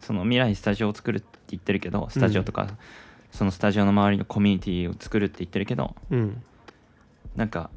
[0.00, 2.68] その未来スタジオを作るって言ってるけどスタジオとか、
[3.32, 6.42] そのスタジオの周りのコミュニティを作るって言ってるけどうん。
[7.36, 7.70] なんか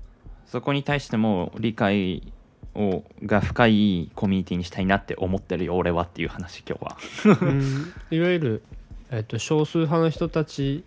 [0.46, 2.34] そこに対しても理解
[2.78, 6.98] をが深いコミュニティにしたいなって思ってるよ俺はっていう話今日は。
[7.42, 7.94] うん。
[8.12, 8.64] いわゆる、
[9.10, 10.84] えっと、少数派の人たち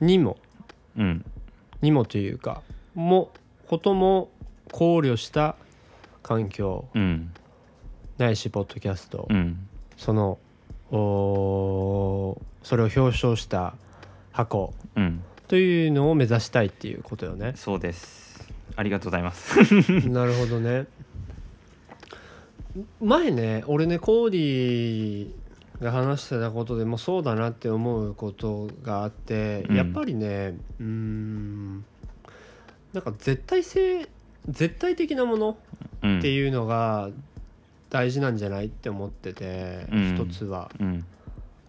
[0.00, 0.36] にも
[0.96, 1.24] うん。
[1.80, 2.62] にもというか
[2.94, 3.30] も
[3.68, 4.30] ことも
[4.72, 5.54] 考慮した
[6.24, 7.32] 環境うん。
[8.18, 9.68] ないしポッドキャスト、うん。
[9.96, 10.38] その
[10.90, 13.74] おーそれを表彰した
[14.32, 15.22] 箱うん。
[15.46, 17.52] というのを目指したいっていうことよね。
[17.54, 18.50] そうです。
[18.74, 19.56] ありがとうございます。
[20.08, 20.86] なるほどね
[23.00, 25.32] 前ね俺ねコーディ
[25.82, 29.76] が話してたことでもそうだなって思うことがあって、うん。
[29.76, 31.84] やっぱりねうーん
[32.92, 34.08] なんか絶対性
[34.48, 35.58] 絶対的なもの
[36.02, 36.18] うん。
[36.18, 37.10] っていうのが
[37.90, 40.14] 大事なんじゃないって思ってて、うん。
[40.14, 40.70] 一つは。
[40.80, 41.04] うん。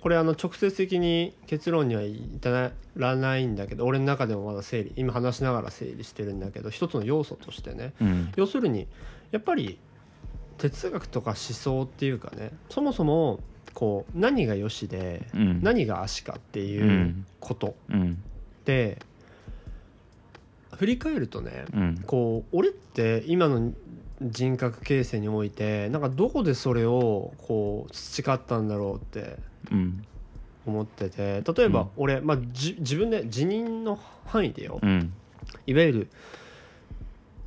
[0.01, 7.93] これあの直接的に結論には至らないんだけど俺の中でもまだ整理今話しながら整理してるんだけど一つの要素としてね。
[8.01, 8.31] うん。
[8.35, 8.87] 要するに
[9.31, 9.79] やっぱり
[10.69, 13.41] 哲学とか思想っていうかねそもそも
[13.73, 15.61] こう何が良しでうん。
[15.61, 17.25] 何が悪しかっていううん。
[17.41, 17.75] こと。
[17.89, 18.23] うん。
[18.63, 18.99] で
[20.77, 22.03] 振り返るとねうん。
[22.07, 23.73] こう俺って今の
[24.21, 29.37] 人格形成においてなんかどこでそれをこう培ったんだろうって
[29.69, 30.05] うん。
[30.65, 31.87] 思ってて例えばうん。
[31.97, 34.79] 俺、まあ、じ自分で辞任の範囲でよ。
[34.81, 35.11] うん。
[35.67, 36.07] いわゆる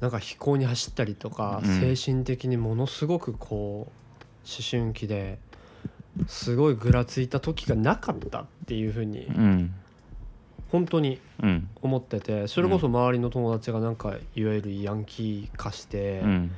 [0.00, 1.96] なんか飛行に走ったりとか、うん。
[1.96, 3.90] 精神的にものすごくこう
[4.46, 5.38] 思春期で
[6.26, 9.74] すごいぐらついた時がなかったっていうふうにうん。
[10.70, 11.68] 本当にうん。
[11.82, 16.50] 思っててそれこそ周りの友達がなんかいわゆるヤンキー化して、うん。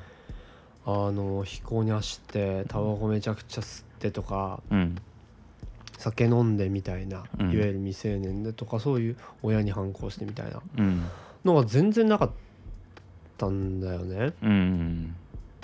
[0.85, 4.96] あの飛行に走ってタバコめちゃくちゃ吸ってとかうん。
[5.98, 7.53] 酒飲んでみたいな、うん。
[7.53, 11.05] いわゆる未成年でとかそういう親に反抗してみたいなうん。
[11.44, 12.35] のが全然なかった
[13.46, 14.33] んだよね。
[14.42, 15.14] うん。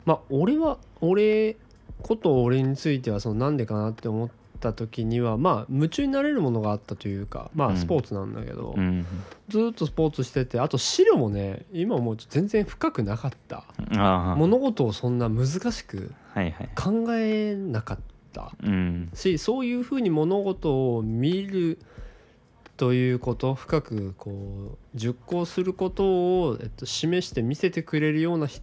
[0.04, 1.56] まあ俺は俺
[2.02, 4.28] こと俺についてはそのなんでかなって思っ
[4.60, 7.74] た時にはまあ夢中になれるものがあったというかまうん。
[7.74, 9.06] あスポーツなんだけど、うん。
[9.48, 13.64] ずーっとスポーツしててあと資料もね今思うと全然深くなかった。
[14.36, 16.68] 物事をそんな難しくはいはい。
[16.76, 17.98] 考えなかっ
[18.32, 18.52] た。
[18.62, 19.10] うん。
[19.14, 21.78] しそういうふうに物事を見る
[22.76, 28.60] ということ深くこう熟考することを、えっと、示して見せてくれるようなひ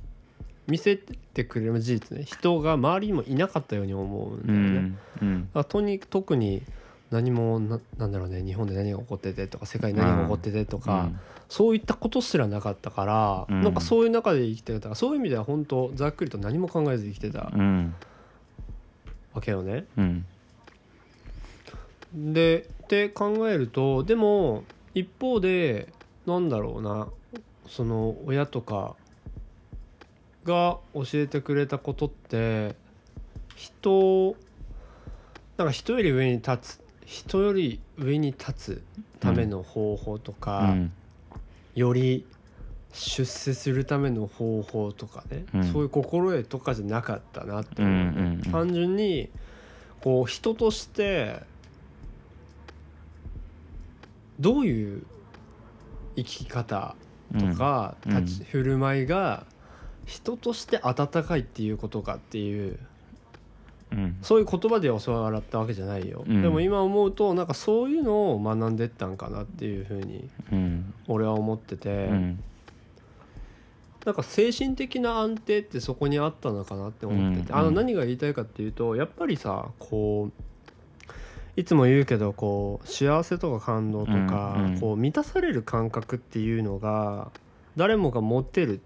[0.67, 4.79] 見せてくれる事実ね人が周りにもいなかったように思うんうだよね。
[4.79, 5.41] んうん。
[5.41, 6.61] だからとに特に
[7.09, 11.09] 何もななんだろうね日本で何が起こっててとか世界に何が起こっててとか、
[11.49, 13.63] そういったことすらなかったから、うん。
[13.63, 14.93] なんかそういう中で生きてた。
[14.95, 17.95] そういう意味では本当ざっくりと何も考えず生きてたうん。
[19.33, 19.85] わけよね。
[19.97, 20.25] うん
[22.13, 25.87] でって考えるとでも一方で
[26.25, 27.07] なんだろうな
[27.67, 28.95] その親とか
[30.43, 32.75] が教えてくれたことって
[33.55, 34.35] 人
[35.57, 38.83] なんか人より上に立つ人より上に立つ
[39.19, 40.91] ための方法とうか、ん。
[41.75, 42.25] より
[42.93, 45.63] 出世するための方法とかね、うん。
[45.65, 48.51] そういう心得とかじゃなかったなって思う、うんうんうん。
[48.51, 49.29] 単純に
[50.01, 51.43] こう人として
[54.41, 55.03] どういう
[56.15, 56.95] 生き方
[57.39, 58.23] とかうん。
[58.23, 59.45] 立ち振る舞いが
[60.05, 62.79] 人として温かいっていうことかっていう
[63.91, 64.17] うん。
[64.21, 66.41] そういう言葉で教わったわけじゃないよ、うん。
[66.41, 70.93] でも今思うとなんかそういうのを学んでったんかなっていうふうにうん。
[71.07, 72.43] 俺は思ってて、うん。
[74.05, 77.57] なんか精神的な安定ってそこにあったのかなって思ってて、うん。
[77.57, 80.50] あの何が言いたいかっていうとやっぱりさこう
[81.57, 84.79] いつも言うけどこう幸せとか感動とか、うんうん。
[84.79, 87.31] こう満たされる感覚っていうのが
[87.75, 88.81] 誰もが持ってる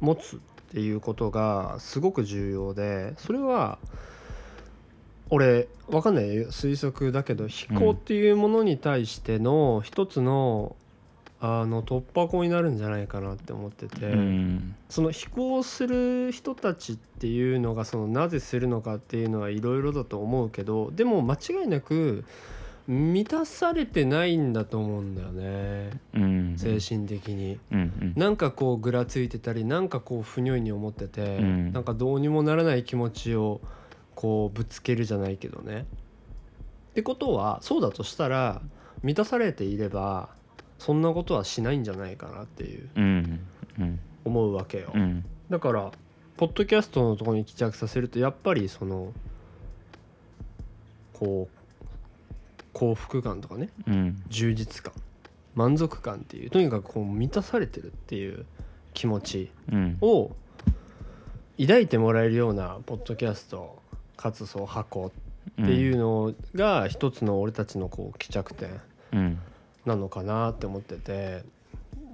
[0.00, 0.38] 持つっ
[0.72, 3.78] ていうことがすごく重要でそれは
[5.30, 6.48] 俺わかんないよ。
[6.48, 10.76] 推測だけど飛行っていうものに対しての一つの,、
[11.40, 14.06] あの突破口になるんじゃないかなって思ってて。
[14.06, 22.24] うんその飛行する人たちっていうのがそのなぜするのかっていうのはいろいろだと思うけどでも間違いなく
[22.86, 27.58] 満たされてないんだと思うんだよねうん精神的に。
[27.70, 33.60] うんうんなんかこうぐらついてたりなんかこう不如意に思ってて、うんなんかどうにもならない気持ちを
[34.14, 35.84] こうぶつけるじゃないけどね。
[36.90, 38.62] ってことはそうだとしたら
[39.02, 40.30] 満たされていれば
[40.78, 42.88] そんなことはしないんじゃないかなっていう。
[42.94, 43.40] うん。
[43.78, 44.00] うん。
[44.24, 44.92] 思うわけよ。
[44.94, 45.24] うん。
[45.50, 45.90] だから
[46.36, 49.12] ポッドキャストのところに帰着させるとやっぱりその
[51.12, 53.70] こう幸福感とかね。
[53.86, 54.22] うん。
[54.28, 54.92] 充実感。
[55.54, 58.46] 満足感っていうとにかくこう満たされてるっていう
[58.94, 59.98] 気持ちうん。
[60.00, 60.30] を
[61.60, 63.82] 抱いてもらえるようなポッドキャスト
[64.16, 68.80] かつそう箱っていうのが一つの俺たちのこう帰着点。
[69.12, 69.38] うん
[69.88, 71.42] なのかなって思ってて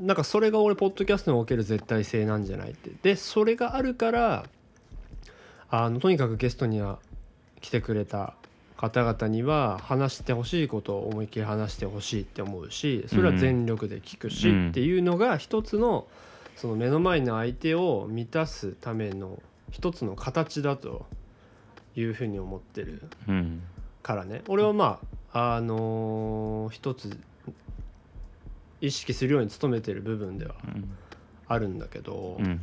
[0.00, 2.90] なんかそれが俺ポッドキャストにおける絶対性なんじゃないって。
[3.02, 4.44] でそれがあるから
[5.70, 6.98] あのとにかくゲストには
[7.60, 8.34] 来てくれた
[8.76, 14.68] 方々には話してほしいことを思いっきり話してほしいって思うしそれは全力で聞くし、うん。
[14.70, 16.06] っていうのが一つの
[16.56, 21.06] その目の前の相手を満たすための一つの形だと
[21.96, 23.62] いうふうに思ってるうん。
[24.02, 24.42] からね。
[24.48, 25.00] 俺はま
[25.32, 27.16] ああのー一つ
[28.86, 30.88] 意識するように努めてる部分ではうん。
[31.46, 32.60] あるんだけどうん。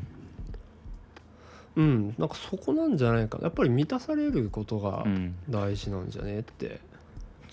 [1.77, 3.37] うん、なんかそこなんじゃないか。
[3.37, 5.35] なやっぱり満たされることがうん。
[5.49, 6.79] 大事なんじゃねって。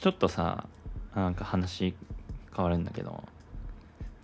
[0.01, 0.67] ちょっとさ
[1.15, 1.95] なんか話
[2.57, 3.23] 変わるんだけど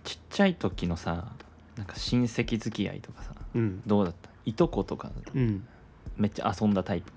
[0.03, 1.31] ちっちゃい時のさ
[1.77, 3.81] なんか親戚付き合いとかさうん。
[3.87, 4.29] どうだった？
[4.45, 5.65] いとことかうん。
[6.17, 7.11] めっちゃ遊んだタイプ？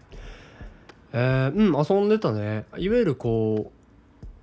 [1.12, 2.64] えーうん遊んでたね。
[2.76, 3.77] いわゆるこう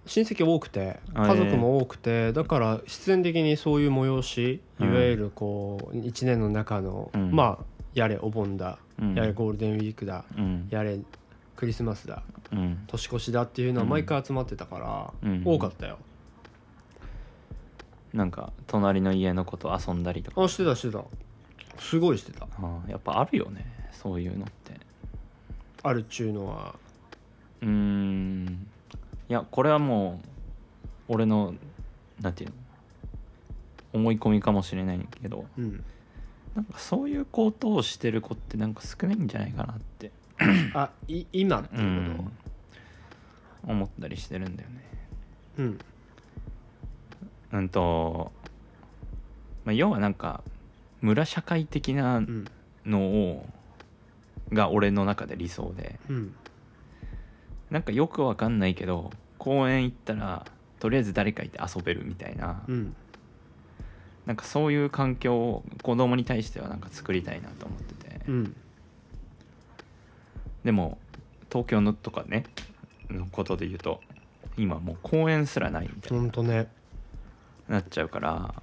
[0.05, 4.93] 親戚多くてあ家族も多くてだから必然的にそういう催しいうん。
[4.93, 7.31] わゆるこう1年の中の、うん。
[7.31, 9.15] まあやれお盆だ、うん。
[9.15, 10.25] やれゴールデンウィークだ。
[10.37, 10.67] うん。
[10.69, 10.99] やれ
[11.55, 12.23] クリスマスだ。
[12.51, 12.83] うん。
[12.87, 15.41] 年越しだっていうのは毎回集まってたから、うん。
[15.45, 15.97] 多かったよ。
[18.13, 20.43] なんか隣の家の子と遊んだりとか。
[20.43, 21.03] あしてたしてた。
[21.79, 22.47] すごいしてた。
[22.87, 24.73] やっぱあるよねそういうのって。
[25.83, 26.75] あるっちゅうのは。
[27.61, 28.67] うーん
[29.29, 30.21] いやこれはも
[31.09, 31.53] う俺の
[32.21, 32.55] なんていうの
[33.93, 35.83] 思い込みかもしれないけどうん。
[36.55, 40.11] なんかそういうことをしてる子ってなんか少ないんじゃないかなって
[40.73, 42.31] あい今ってういうこん。
[43.67, 44.81] 思ったりしてるんだよね。
[45.57, 45.79] とうん。
[47.53, 48.31] うんと、
[49.65, 50.43] まあ、要はなんか
[51.01, 52.45] 村社会的なうん。
[52.85, 53.49] のを
[54.53, 56.35] が俺の中で理想でうん
[57.69, 60.45] なんかよくわかんないけど公園行ったら
[60.79, 62.95] とりあえず誰かいて遊べるみたいな、うん。
[64.25, 68.55] なんかそういう環境を子供に対してはなんか作りたいなと思ってて、うん。
[70.63, 70.97] でも
[71.49, 72.45] 東京のとかね
[73.09, 74.01] のことで言うと
[74.57, 76.67] 今もう公園すらないみたいにほんとね。
[77.67, 78.53] なっちゃうから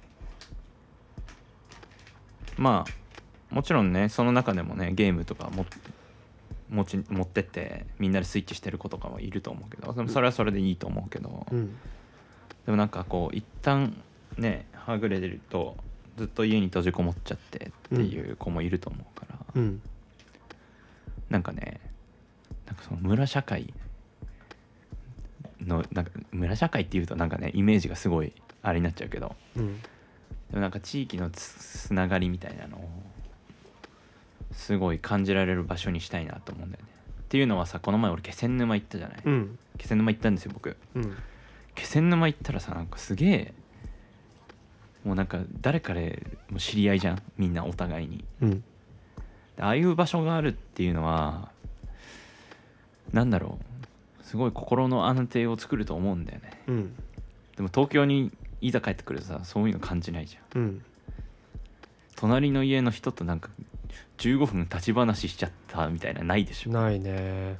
[2.57, 5.65] まあもちろんねその中でもねゲームとかも
[6.69, 9.93] 持ち持ってってみんなでスイッチしてる子とかもいると思うけど。
[9.93, 11.75] でもそれはそれでいいと思うけど、うん。
[12.65, 13.95] でもなんかこう一旦
[14.37, 15.77] ねはぐれてると
[16.17, 19.81] ずっと家に閉じこもっちゃってっていう子もいると思うから、うん。
[21.29, 21.79] なんかね
[22.65, 23.73] なんかその村社会
[25.61, 29.35] のなんか村社会っていうとなんかねイメージがすごいあれになっちゃうけど。
[29.55, 29.81] うん。
[29.81, 32.89] でもなんか地域のつつながりみたいなのを
[34.53, 36.89] すごい感じられる場所にしたいなと思うんだよね。
[37.21, 39.59] っていうのはさこの前俺気仙沼行ったじゃない、うん。
[39.77, 40.77] 気仙沼行ったんですよ僕。
[40.95, 41.17] うん。
[41.75, 43.53] 気仙沼行ったらさなんかすげえ
[45.03, 47.21] もうなんか誰かでもう知り合いじゃん？
[47.37, 48.23] みんなお互いに。
[48.41, 48.63] うん。
[49.57, 51.49] でああいう場所があるっていうのは
[53.11, 54.23] なんだろう。
[54.23, 56.61] すごい心の安定を作ると思うんだよね。
[56.67, 56.95] うん。
[57.55, 60.61] でも東京にいざ帰ってくるとさそういうの感じないじゃん。
[60.61, 60.85] うん。
[62.15, 63.49] 隣の家の人となんか
[64.23, 66.69] 15分立ち話しちゃったみたいなないでしょ。
[66.69, 67.57] っないね。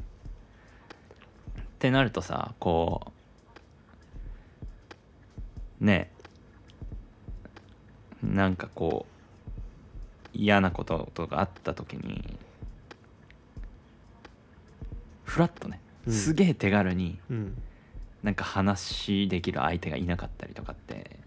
[1.80, 3.12] てなるとさこ
[5.82, 6.10] うね
[8.24, 9.06] なんかこ
[10.34, 12.38] う嫌なこととかあった時に
[15.26, 16.14] フラッとねうん。
[16.14, 17.62] すげえ手軽にうん。
[18.24, 21.20] なんか話できる相手がいなかったりとかって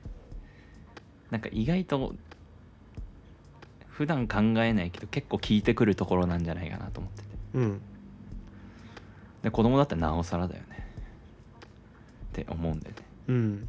[1.30, 2.14] なんか意外と
[3.97, 7.28] 普段考えないけど結構聞いてくるところなんじゃないかなと思ってて。
[7.55, 7.80] うん。
[9.42, 10.86] で子供だったらなおさらだよね。
[12.32, 13.03] って思うんだよね。
[13.28, 13.68] うん。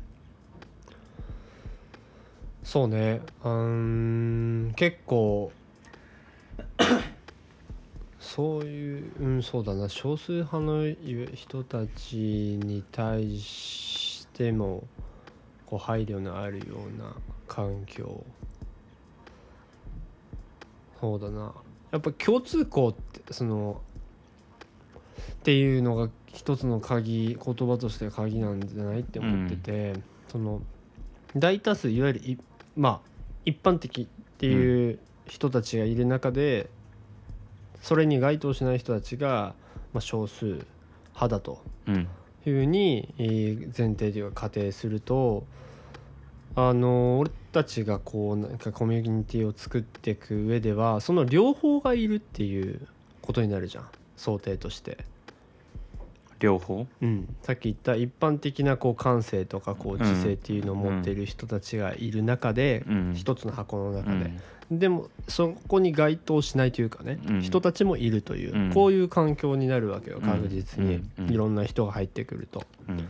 [2.62, 3.22] そうね。
[3.42, 5.54] うーん結構
[8.20, 9.88] そういううんそうだな。
[9.88, 10.94] 少数派の
[11.36, 14.84] 人たちに対しても
[15.66, 17.16] こう配慮のあるような
[17.48, 18.26] 環境
[21.00, 21.54] そうだな。
[21.92, 23.82] やっぱ共通項ってその
[25.18, 29.94] っていうのが一つの鍵言葉として鍵なんじゃないって思ってて、
[30.32, 30.62] その
[31.36, 32.38] 大多数いわゆるい
[32.76, 33.10] まあ
[33.46, 34.06] 一般的っ
[34.38, 36.70] ていう人たちがいる中で、
[37.82, 39.54] それに該当しない人たちが、
[39.94, 40.46] まあ、少数
[41.14, 41.62] 派だと。
[41.88, 42.08] うん。
[42.46, 45.46] いうふうにえー前提というか仮定すると
[46.60, 52.88] あの俺たちがこうなんかコミュニティを作っていく上ではその両方がいるっていう
[53.22, 53.88] ことになるじゃん。
[54.16, 54.98] 想定として。
[56.40, 56.88] 両方？
[57.02, 63.14] うん、さっき言った一般的なこう感性とかこう知性っていうのを持っている人たちがいる中で、うん。
[63.16, 64.80] 一つの箱のう中で、ん。
[64.80, 67.42] でもそこに該当しないというかね、うん。
[67.42, 68.74] 人たちもいるという、うん。
[68.74, 72.64] こういう環境になるわけよ確実に、いろんな人が入ってくると。
[72.90, 72.98] うん。
[72.98, 73.02] っ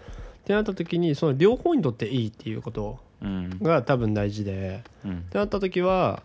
[0.43, 4.83] てなった時にその両方にとっていいっていうことうんが多分大事で。
[5.05, 5.17] うん。
[5.19, 6.23] ってなった時は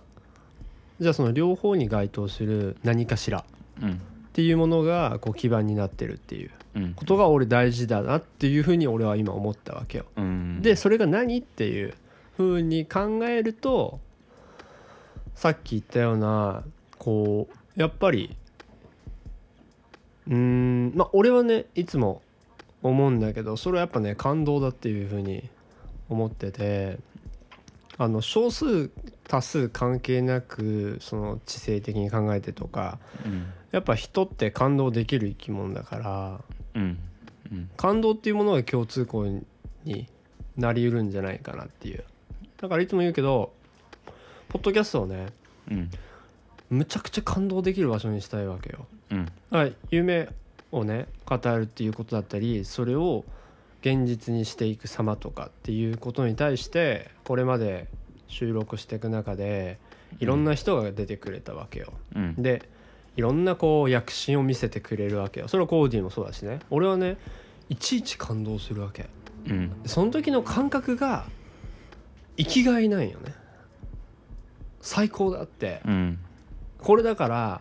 [1.01, 3.45] じゃあその両方に該当する何かしら
[3.83, 3.91] うん。
[3.93, 3.95] っ
[4.33, 6.95] ていうものがこう基盤になってるっていううん。
[6.95, 10.07] ことが俺大事だなっていうふうに俺は今思ったわけよ。
[10.17, 10.61] うん。
[10.63, 11.95] でそれが何っていう
[12.37, 14.01] ふうに考えると
[15.35, 16.63] さっき言ったような
[16.99, 18.37] こうやっぱり
[20.29, 22.23] うーんまあ俺はねいつも
[22.83, 25.49] 思うんだけどそれはやっぱね感動だっていうふうに
[26.13, 26.99] 思ってて
[27.99, 28.91] あの少数
[29.25, 33.47] 多数関係なくその知性的に考えてとかうん。
[33.71, 36.41] やっぱ人って感動できる生き物だから
[36.75, 36.99] うん。
[37.51, 37.71] うん。
[37.77, 39.27] 感動っていうものが共通項
[39.85, 40.09] に
[40.57, 42.05] なりうるんじゃないかなっていう。
[42.61, 43.53] だからいつも言うけど
[44.49, 45.29] ポッドキャストをね
[45.71, 45.91] うん。
[46.71, 48.87] むちゃくちゃ感動できる場所にしたいわけよ。
[49.11, 49.77] うん。
[49.91, 50.29] 夢
[50.73, 53.25] をね語るっていうことだったりそれを
[53.83, 57.89] 現実にしていく様とかっていうことに対してこれまで
[58.29, 59.79] 収録していく中で
[60.21, 62.35] いろんな人が出てくれたわけよ、うん。
[62.37, 62.69] で
[63.17, 65.49] いろんなこう躍進を見せてくれるわけよ。
[65.49, 66.61] それはコーディもそうだしね。
[66.71, 67.19] 俺はね
[67.69, 69.09] いちいち感動するわけ。
[69.47, 69.73] うん。
[69.85, 71.27] その時の感覚が
[72.37, 73.35] 生きがいなんよね。
[74.81, 75.81] 最高だって。
[75.85, 76.19] うん。
[76.79, 77.61] これだから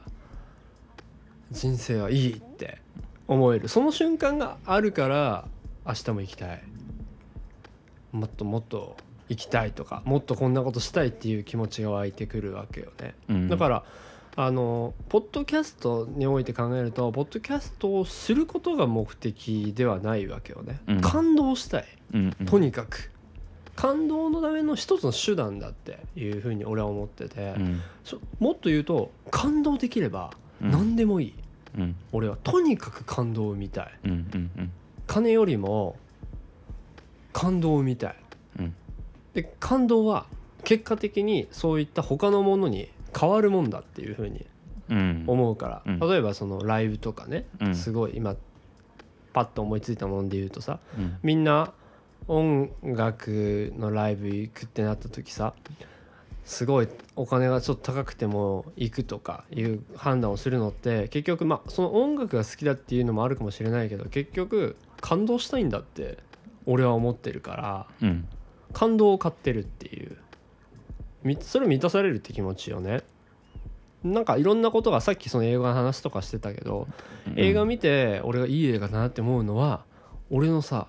[1.51, 2.77] 人生はいいって
[3.27, 3.67] 思える。
[3.67, 5.47] その瞬間があるから
[5.85, 6.63] 明日も行きたい。
[8.11, 8.97] もっともっと
[9.29, 13.15] 行きたいとかもっとこんなことしたいっていう気持ちが湧いてくるわけよね。
[13.29, 13.49] うん。
[13.49, 13.83] だから
[14.35, 21.01] あのポッドキャストにおいて考えるとポッドキャストをすることが目的ではないわけよね、うん。
[21.01, 21.85] 感動したい。
[22.13, 22.45] うんうん。
[22.45, 23.11] とにかく。
[23.75, 27.81] 感動のための一つの手段だっていうふうに俺は思ってて、うん。
[28.03, 30.71] そもっと言うと感動できればうん。
[30.71, 31.33] 何でもいい、
[31.77, 31.95] うん。
[32.11, 33.91] 俺はとにかく感動を見たい。
[34.05, 34.71] うんうんうん
[35.11, 35.97] 金よりも
[37.33, 38.15] 感動を見たい。
[38.59, 38.75] うん。
[39.33, 40.25] で感動は
[40.63, 44.45] 結果的にそういった他のものに変わるもんだっていうふうに
[44.89, 45.25] うん。
[45.27, 45.99] 思うから、うん。
[45.99, 47.75] 例えばそのライブとかね、うん。
[47.75, 48.37] すごい今
[49.33, 51.17] パッと思いついたもので言うとさうん。
[51.23, 51.73] みんな
[52.29, 55.53] 音楽のライブ行くってなった時さ
[56.45, 56.87] すごい
[57.17, 66.17] お金がちょっと高くても行くとかいう判断をするのって結局まあその音楽が好きだっていうのもあるかもしれないけど結局感動したいんだって
[66.65, 68.27] 俺は思ってるからうん。
[68.73, 70.17] 感動を買ってるっていう。
[71.23, 73.01] みそれを満たされるって気持ちよね。
[74.03, 76.87] なんかいろんなことがさっきその映画の話とかしてたけど
[77.35, 79.83] 映画見て俺がいい映画だなって思うのは
[80.31, 80.87] 俺のさ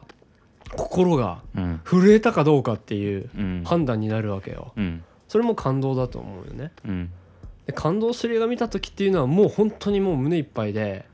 [0.76, 1.80] 心がうん。
[1.84, 3.62] 震えたかどうかっていううん。
[3.64, 4.72] 判断になるわけよ。
[4.76, 5.02] うん。
[5.28, 6.72] それも感動だと思うよね。
[6.86, 7.10] うん。
[7.66, 11.04] で感動する映画見た時っていうのはもう本当にもう胸いっぱいで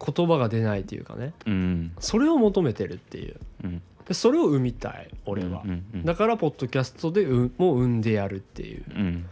[0.00, 1.34] 言葉が出ないっていうかね。
[1.46, 1.92] うん。
[1.98, 3.36] それを求めてるっていう。
[3.64, 3.82] うん。
[4.06, 5.62] でそれを生みたい俺は。
[5.64, 8.84] うんうんだからポッドキャストでうもう生んでやるっていう。
[8.88, 9.26] うん。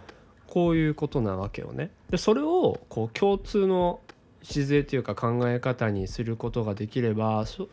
[0.47, 1.91] こういうことなわけよね。
[2.11, 4.01] でそれをこう共通の
[4.43, 7.69] 礎というか考え方にすることができればそ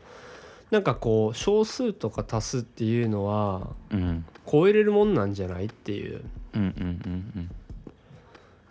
[0.71, 4.25] なんかこう少数とか多数っていうのはうん。
[4.49, 6.23] 超えれるもんなんじゃないっていう。
[6.53, 6.87] うんうん
[7.35, 7.51] うん。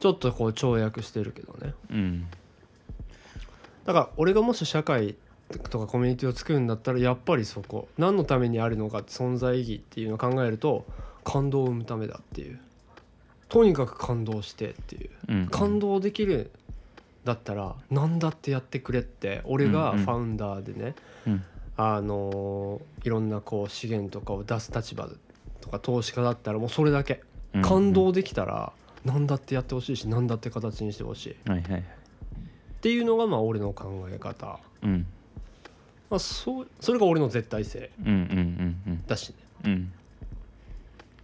[0.01, 1.75] ちょっとこう跳躍してるけどね。
[1.91, 2.27] うん
[3.85, 5.15] だから俺がもし社会
[5.71, 10.87] とかコミュニティを作るんだったらやっぱりそこ何のためにあるのかって存在意義っていうのを考えると
[11.23, 12.59] 感動を生むためだっていう。
[13.49, 15.11] とにかく感動してっていう。
[15.29, 16.51] うん感動できる
[17.25, 20.05] だったら何だってやってくれって俺がうんうん。
[20.05, 20.95] ファウンダーでね、
[21.27, 21.45] うん。
[21.77, 25.09] あのーいろんなこう資源とかを出す立場
[25.61, 27.23] とか投資家だったらもうそれだけ。
[27.55, 27.63] うん。
[27.63, 28.73] 感動できたら
[29.05, 31.51] 何だってやってほしいし何だって形にしてほしい。
[31.51, 31.85] はいはいはい
[32.85, 35.07] っていうのがまあ俺の考え方、うん。
[36.11, 39.37] まあ、そうそれが俺の絶対性うんうんうんうんだしね。
[39.65, 39.93] うん。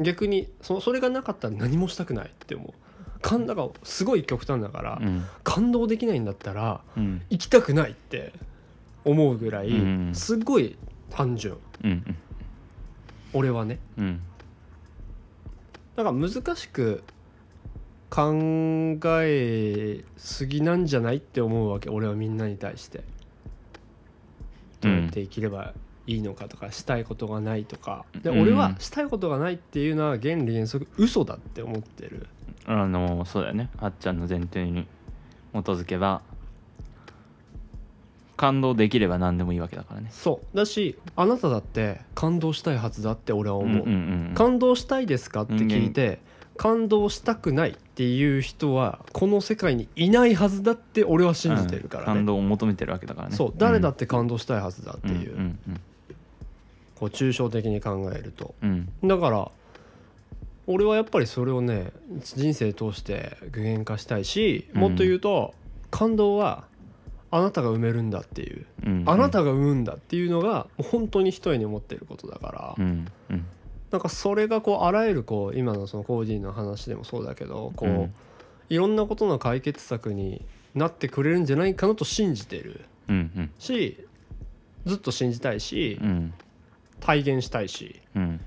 [0.02, 3.20] 逆にそそれがなかったら何もしたくないって思う。
[3.20, 5.26] 感だからすごい極端だから、うん。
[5.44, 7.20] 感動できないんだったらうん。
[7.28, 8.32] 行きたくないって
[9.04, 10.78] 思うぐらい、うんすっごい
[11.10, 11.58] 単純。
[11.84, 12.16] うん。
[13.34, 13.80] 俺はね。
[13.98, 14.22] うん。
[15.94, 17.02] だから難しく
[18.10, 23.02] 考えすぎなんじゃないって思うわけ俺はみんなに対して。
[24.80, 25.74] どうやって生きれば
[26.06, 28.04] いいのかとかしたいことがないとか。
[28.22, 28.40] でうん。
[28.40, 32.26] 俺はしたいことがないっていうのは原理原則嘘だって思ってる。
[32.66, 33.70] あのそうだよね。
[33.78, 34.86] あっちゃんの前提に
[35.52, 36.22] 基づけば
[38.36, 40.08] 感動できれば何でもいいわけだからね。
[40.10, 40.56] そう。
[40.56, 46.20] だしあなただって感動したいはずだって俺は思う、んうんうん感動したいですかって聞いて
[46.60, 53.34] 感動したくないっていう人はこの世界にいないはずだって俺は信じてるからね、うん感動を求めてるわけだからね。
[53.34, 55.12] そう誰だって感動したいはずだってう。
[55.12, 55.58] んいう,、うん。
[56.96, 58.54] こう抽象的に考えると。
[58.62, 58.88] うん。
[59.02, 59.50] うんだから
[60.66, 61.92] 俺はやっぱりそれをね
[62.22, 65.54] 人生通して具現化したいしもっと言うと、
[65.90, 66.64] 感動は
[67.30, 69.04] あなたが埋めるんだっていう、うん。
[69.06, 73.06] あなたが生むんだっていうのが本当に一重に思ってることだから、うん。
[73.30, 73.46] うん
[73.90, 78.14] なんかそれがこうあらゆるこう今のそのコーディの話でもそうだけどこう、うん。
[78.68, 82.82] いろんなことの解決策になってくれるんじゃないかなと信じてる。
[83.08, 83.50] うんうん。
[83.58, 83.98] し
[84.86, 86.34] ずっと信じたいしうん。
[87.00, 88.00] 体現したいし。
[88.14, 88.40] うん。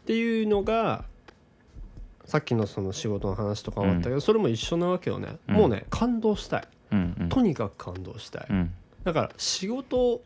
[0.00, 1.04] っていうのが
[2.24, 6.68] さっきのその仕事の話とかもあったけど、それも一緒なわけよね、うんもうね感動したい。
[6.92, 7.28] うんうん。
[7.28, 8.74] とにかく感動したい、うん。
[9.02, 10.20] だから仕事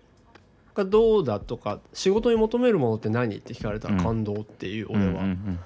[0.75, 4.01] がどうだとか仕事に求めるものって何って聞かれたらうん。
[4.03, 5.23] 感動っていう俺は、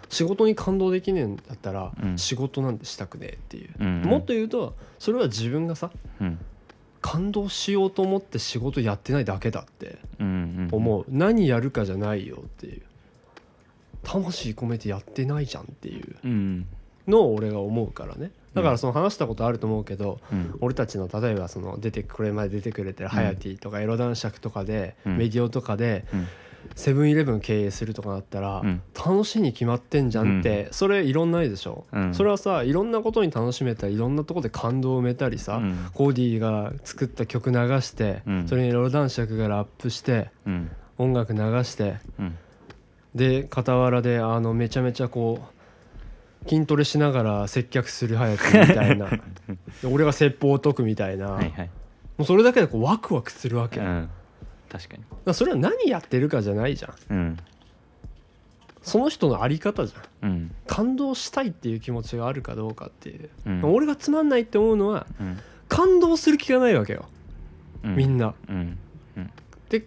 [0.08, 2.18] 仕事に感動できねえんだったらうん。
[2.18, 5.90] 仕事なんてしたくねえっていう、もっと言うとそれは自分がさ
[6.20, 6.38] うん。
[7.02, 9.98] 感動しようと思って仕事やってないだけだって
[10.72, 12.82] 思う、何やるかじゃないよっていう。
[14.02, 16.66] 魂込めてやってないじゃんっていううん。
[17.06, 20.54] のを俺が思うからねだからその話したことあると思うけど、うん。
[20.60, 25.18] 俺たちの例えばその出てこれまで出てくれてるハヤティとかエロ男爵とかで、うん。
[25.18, 26.26] メディオとかでうん。
[26.74, 28.82] セブンイレブン経営するとかなったら、うん。
[28.94, 32.14] 楽しいに決まってんじゃんって、それいろんな絵でしょ、うん。
[32.14, 35.76] それはさいろんなことに楽しめたりいろんなとこで感動を埋めたりさ、うん。
[35.94, 38.48] コーディが作った曲流して、うん。
[38.48, 40.70] それにロ男爵がラップしてうん。
[40.98, 42.38] 音楽流してうん。
[43.14, 45.55] で傍らであのめちゃめちゃこう
[46.48, 49.08] 筋トレしながら接客する隼人みたいな。
[49.08, 49.20] で
[49.90, 51.70] 俺が説法を解くみたいな、はいはい。
[52.18, 54.08] もうそれだけでこうワクワクするわけ、うん。
[54.70, 55.04] 確かに。
[55.24, 56.94] らそれは何やってるかじゃないじゃん。
[57.10, 57.36] うん。
[58.82, 60.30] その人のあり方じゃん。
[60.30, 60.54] うん。
[60.66, 63.64] 感動したいっていう気持ちがあるかどうかっていう、うん。
[63.64, 65.38] 俺がつまんないって思うのはうん。
[65.68, 67.06] 感動する気がないわけよ、
[67.84, 68.34] うみんな。
[68.48, 68.78] うん。
[69.68, 69.84] で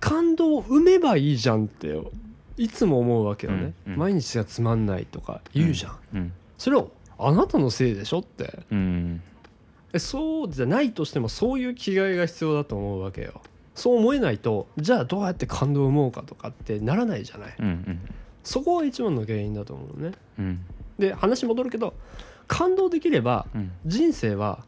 [0.00, 1.98] 感動を生めばいいじゃんって
[2.58, 3.98] いつも思うわけよね、うんうん。
[3.98, 8.60] 毎日がつまんないとか言うじゃん、うんそれをあなたのせいでしょって。
[8.70, 9.22] うん。
[9.92, 13.40] えそうじゃないとしてもそういう気概が必要だと思うわけよ。
[13.74, 17.54] そう思えないとじゃあどうやって感動を生もうかとかってならないじゃない。
[17.58, 18.00] うんうん。
[18.42, 20.12] そこが一番の原因だと思うね。
[20.38, 20.64] うん。
[20.98, 21.94] で話戻るけど
[22.48, 23.72] 感動できればうん。
[23.86, 24.64] 人生は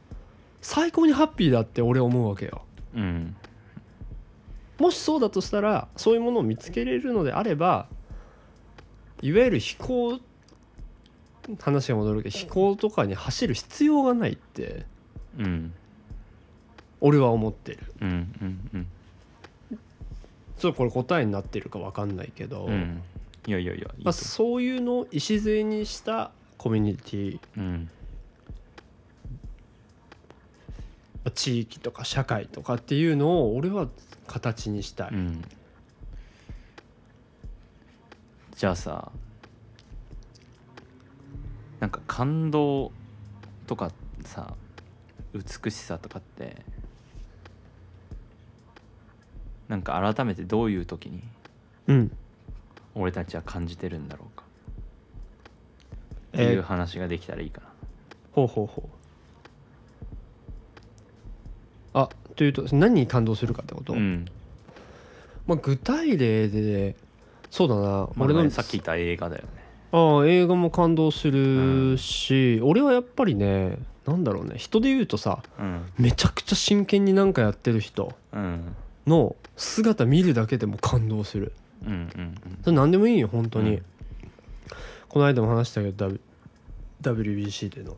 [0.62, 2.62] 最高にハッピーだって俺思うわけよ。
[2.94, 3.36] うん
[4.80, 7.86] もしそうだとしたらそういうものを見つけれるのであれば
[9.22, 10.18] いわゆる飛行
[11.60, 14.86] 話が戻るけど飛行とかに走る必要がないって
[15.38, 15.72] うん。
[17.00, 17.78] 俺は思ってる。
[18.00, 18.12] うんう
[18.44, 18.86] んうん。
[20.58, 23.02] ちょっとこれ答えになってるか分かんないけど、うん。
[23.46, 27.40] いやいやいやまあ、とそういうのを礎にしたコミュニティ。
[27.56, 27.90] うん。
[31.34, 33.88] 地域とか社会とかっていうのを俺は
[34.30, 35.42] 形にしたい、うん。
[38.56, 39.10] じゃあさ
[41.80, 42.92] なんか感動
[43.66, 43.90] とか
[44.24, 44.54] さ
[45.34, 46.62] 美しさとかって
[49.68, 51.22] なんか改めてどういう時に
[51.88, 52.12] うん。
[52.94, 54.44] 俺たちは感じてるんだろうか。
[54.44, 54.46] っ
[56.38, 57.66] てえーいう話ができたらいいかな、
[58.30, 58.88] ほうほうほう。
[61.94, 64.26] あというと何に感動するかってこと、うん。
[65.46, 66.96] まあ、具体例で
[67.50, 69.48] そうだな、まあ俺のさっき言った映画だよね。
[69.92, 74.54] ああ映画も感動するし、俺はやっぱりねなんだろうね。
[74.56, 75.82] 人で言うとさうん。
[75.98, 78.76] めちゃくちゃ真剣になんかやってる人うん。
[79.06, 81.52] の姿見るだけでも感動する。
[81.84, 83.82] うんうんそれ何でもいいよ本当に、うん。
[85.08, 86.12] この間も話したけど、
[87.02, 87.96] WBC での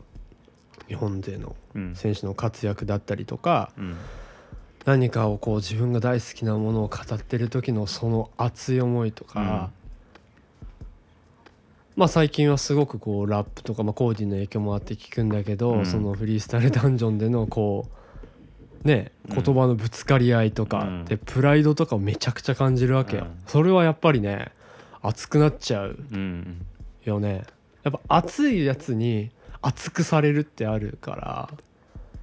[0.87, 1.95] 日本勢のうん。
[1.95, 3.95] 選手の活躍だったりとかうん
[4.85, 9.71] 何かをこう自分が大好きなものを語ってる時のその熱い思いとか、
[11.95, 15.85] まあ最近はすごくこうラップとか、まあ、コーディの影響もあって聞くんだけど、うん。
[15.85, 17.87] そのフリースタイルダンジョンでのこ
[18.83, 19.43] うねうん。
[19.43, 21.05] 言葉のぶつかり合いとか、うん。
[21.05, 23.29] でプライドとかをめちゃくちゃ感じるわけよ、うん。
[23.47, 24.51] それはやっぱりね
[25.01, 26.65] 熱くなっちゃううん。
[27.05, 27.43] よね。
[27.83, 29.29] やっぱ熱いやつに
[29.61, 31.49] 熱くされるってあるから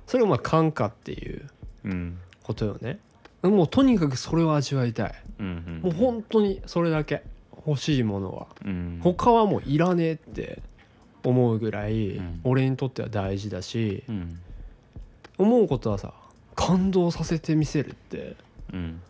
[0.06, 1.48] それをまあ感化っていう
[1.84, 2.18] うん
[2.50, 2.98] ことよね。
[3.42, 5.14] もうとにかくそれを味わいたい。
[5.38, 7.22] うんもう本当にそれだけ。
[7.66, 8.46] 欲しいものは。
[8.64, 9.00] うん。
[9.02, 10.62] 他はもういらねえって
[11.22, 12.40] 思うぐらいうん。
[12.44, 14.40] 俺にとっては大事だしうん。
[15.38, 16.12] 思うことはさ
[16.54, 18.36] 感動させてみせるって。
[18.72, 19.00] うん。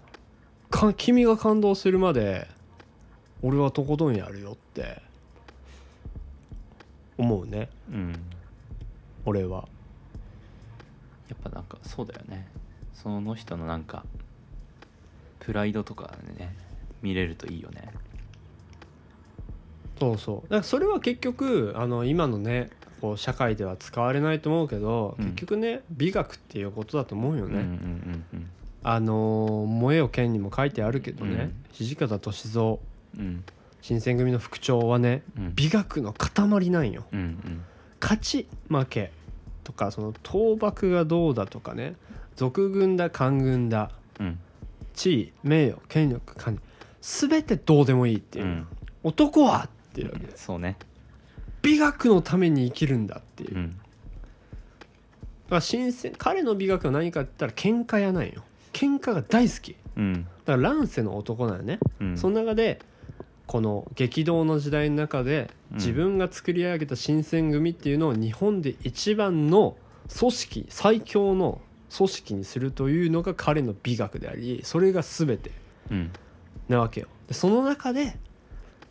[0.69, 2.47] か君が感動するまで
[3.43, 5.01] 俺はとことんやるよって。
[7.17, 7.69] 思うね。
[7.91, 8.13] うん。
[9.25, 9.67] 俺は。
[11.29, 12.49] やっぱなんかそうだよね
[13.03, 14.05] その人のなんか
[15.41, 16.55] プライドとかね
[17.03, 17.93] 見れるといいよね。
[19.99, 20.37] そうそう。
[20.45, 22.71] だからそれは結局あの今のね
[23.01, 25.25] こう社会では使われないと思うけど、うん。
[25.31, 28.51] 結局ね美学っていうことだと思うよね、うんうんうん
[28.83, 31.55] あのー燃えよ剣」にも書いてあるけどね、うん。
[31.73, 32.79] 土方歳三
[33.19, 33.45] うん。
[33.83, 35.55] 新選組の副長はねうん。
[35.55, 37.05] 美学の塊なんよ。
[37.13, 37.65] うんうん。
[38.01, 39.13] 勝ち負け
[39.65, 41.95] とかその倒幕がどうだとかね
[42.41, 43.91] 賊軍だ官軍だ。
[44.19, 44.39] うん。
[44.95, 46.61] 地位名誉権力管理。
[47.03, 48.45] 全てどうでもいいっていう。
[48.47, 48.67] う、ん。
[49.03, 50.45] 男はっていうわけです。
[50.45, 50.79] そうね。
[51.61, 53.69] 美学のために生きるんだっていう、だうん。
[55.51, 58.43] から新鮮彼の美学は何かって言ったら喧嘩やないよ。
[58.73, 59.77] 喧嘩が大好き。
[59.97, 60.25] うん。
[60.47, 62.17] だから乱世の男なんよね、うん。
[62.17, 62.81] その中で
[63.47, 65.77] この激動の時代の中でうん。
[65.77, 69.77] 自分が作り上げた新選組っていうのを日本で一番の
[70.19, 71.61] 組織最強の
[71.95, 75.51] 組織にするというのが彼の美学でありそれが全て
[75.91, 76.13] うん。
[76.69, 77.09] なわけよ。
[77.27, 78.17] でその中で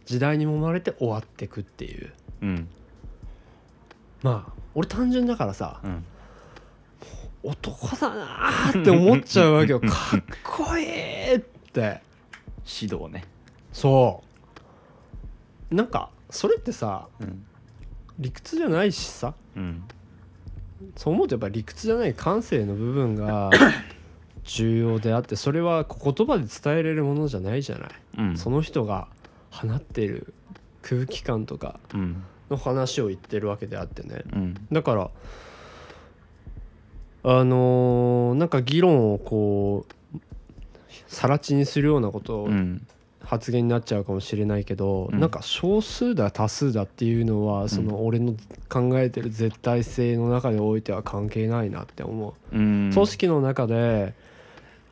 [0.06, 2.14] 時代に揉まれて終わってくっていう。
[2.42, 2.68] うん。
[4.22, 6.06] まあ俺単純だからさうん。
[7.42, 9.80] 男だなーって思っちゃうわけよ。
[9.82, 9.88] か
[10.18, 12.02] っこいいって。
[12.82, 13.24] 指導ね。
[13.72, 14.24] そ
[15.72, 15.76] う。
[15.76, 17.46] なんかそれってさうん。
[18.20, 19.84] 理屈じゃないしさうん
[20.96, 23.50] そう思うとやっぱり理屈じゃない感性の部分が
[24.44, 28.38] 重要であってそれは言葉で伝えれるものじゃないじゃない、うん。
[28.38, 29.08] その人が
[29.52, 30.34] 放っている
[30.82, 32.24] 空気感とかうん。
[32.50, 34.24] の話を言ってるわけであってね。
[34.34, 34.56] うん。
[34.72, 35.12] だから
[37.22, 40.18] あのーなんか議論をこう
[41.08, 42.88] 更地にするようなことをうん
[43.30, 45.20] 発言になっちゃうかもしれないけど、うん。
[45.20, 48.34] なんか少数だ多数だっていうのはその俺の
[48.70, 52.90] 考えてる絶対性の中においては関係ないなって思う、うん。
[52.92, 54.16] 組織の中で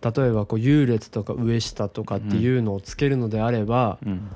[0.03, 4.29] 例えばこう優劣とか上下とかっていうのをつけるのであれば、うん。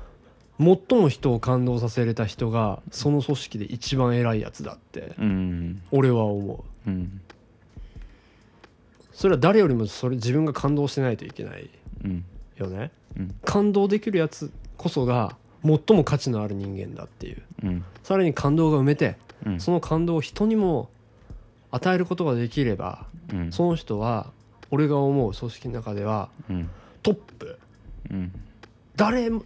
[0.58, 5.80] 最も人を感動させれた人がその組織で一番偉いやつだってうん。
[5.92, 6.90] 俺は思う。
[6.90, 7.20] うん。
[9.12, 11.70] それは誰よりもそれ自分が感動してないといけない。
[12.04, 12.24] うん
[12.62, 12.90] よね。
[13.16, 13.34] うん。
[13.44, 17.42] 感動できるやつこそが最も価値のある人間だっていう。
[17.64, 17.84] うん。
[18.02, 19.60] さらに感動が埋めてうん。
[19.60, 20.90] その感動を人にも
[21.70, 23.52] 与えることができればうん。
[23.52, 24.32] その人は
[24.70, 26.70] 俺が思う組織の中ではうん。
[27.02, 27.58] トップ。
[28.10, 28.32] うん。
[28.96, 29.44] 誰も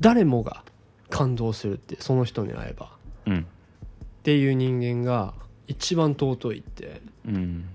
[0.00, 0.64] 誰もが
[1.08, 2.90] 感動するってその人に会えば。
[3.26, 3.38] うん。
[3.38, 5.34] っていう人間が
[5.66, 7.68] 一番尊いってうん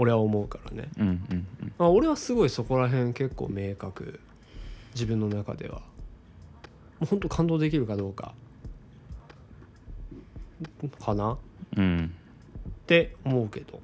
[0.00, 1.46] 俺は思うからね、うんうん
[1.76, 4.18] まあ、俺はすごいそこら辺結構明確。
[4.94, 5.80] 自分の中では。
[5.80, 5.82] も
[7.02, 8.32] う本当感動できるかどうか。
[11.04, 11.32] かな。
[11.34, 11.38] っ
[11.76, 12.14] うん。
[12.86, 13.78] て思うけど。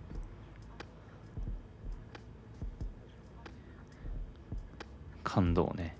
[5.23, 5.97] 感動ね。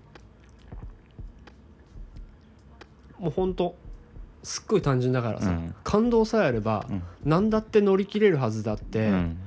[3.19, 3.75] もう本当
[4.41, 5.75] すっごい単純だからさ、うん。
[5.83, 7.03] 感動さえあればうん。
[7.23, 9.37] 何だって乗り切れるはずだって、うん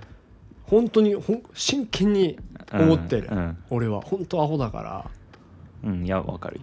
[0.71, 2.39] 本当にほん真剣に
[2.73, 4.01] 思ってる、うん俺は。
[4.01, 5.11] 本当アホだから。
[5.83, 6.63] うんいやわかるよ。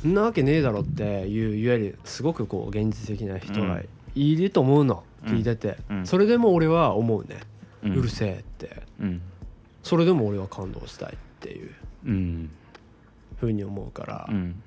[0.00, 3.82] そんなわけねえだろっていういわゆるすごくこう現実的な人が
[4.14, 5.34] いると思うの、うん。
[5.34, 6.06] 聞いてて、うん。
[6.06, 7.40] それでも俺は思うね、
[7.82, 8.82] ううんるせえって。
[9.00, 9.20] うん。
[9.82, 11.70] それでも俺は感動したいっていう。
[12.06, 12.50] うん。
[13.38, 14.62] ふうに思うから、うん。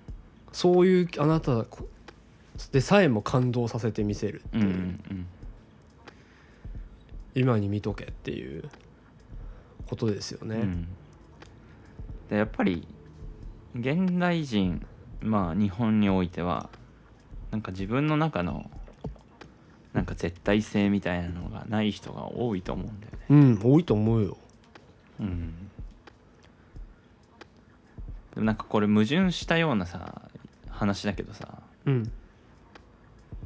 [0.51, 1.65] そういうあなた
[2.71, 4.61] でさえも感動させてみせるってう。
[4.61, 5.25] いう、ん
[7.37, 8.67] 今に見とけっていう
[9.87, 10.55] ことですよね。
[10.55, 10.87] うん。
[12.29, 12.87] でやっぱり
[13.75, 14.85] 現代人
[15.21, 16.69] まあ日本においては
[17.51, 18.71] なんか自分の中の
[19.93, 23.19] なんか絶対性みたいなのがない人が多いと思うんだよね。
[23.29, 24.37] うん多いと思うよ。
[25.19, 25.69] うん。
[28.33, 30.23] でもなんかこれ矛盾したようなさ
[30.69, 32.11] 話だけどさうん。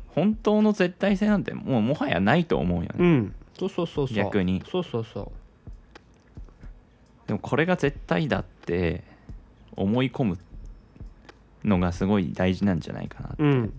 [0.07, 4.17] 本当の絶対性なんてもうもはやないと思うよね、うんそうそうそうそう。
[4.17, 4.63] 逆に。
[4.67, 5.31] そうそうそ
[7.27, 9.03] でもこれが絶対だって
[9.75, 10.37] 思い込む
[11.63, 13.73] のがすごい大事なんじゃないかなううん。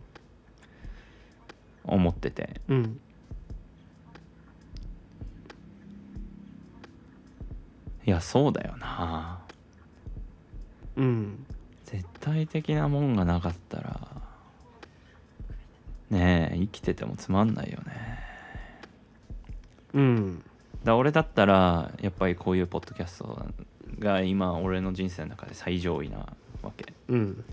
[1.85, 2.61] 思ってて。
[2.69, 3.01] うん。
[8.05, 9.43] いやそうだよな。
[10.97, 11.47] うん。
[11.85, 14.01] 絶対的なもんがなかったら
[16.11, 18.22] ねえ生きててもつまんないよね
[19.95, 20.45] うん。
[20.85, 23.47] だ俺だったらやっぱりこういうポッドキャスト
[23.99, 26.19] が今俺の人生の中で最上位な
[26.63, 26.93] わけ。
[27.09, 27.45] うん。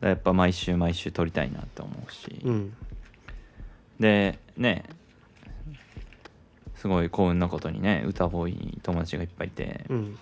[0.00, 2.76] らやっぱ毎週毎週撮りたいなって思うし、うん。
[3.98, 4.84] でね。
[6.76, 10.18] すごい幸運なことにね歌ボーイに友達がいっぱいいて、うん。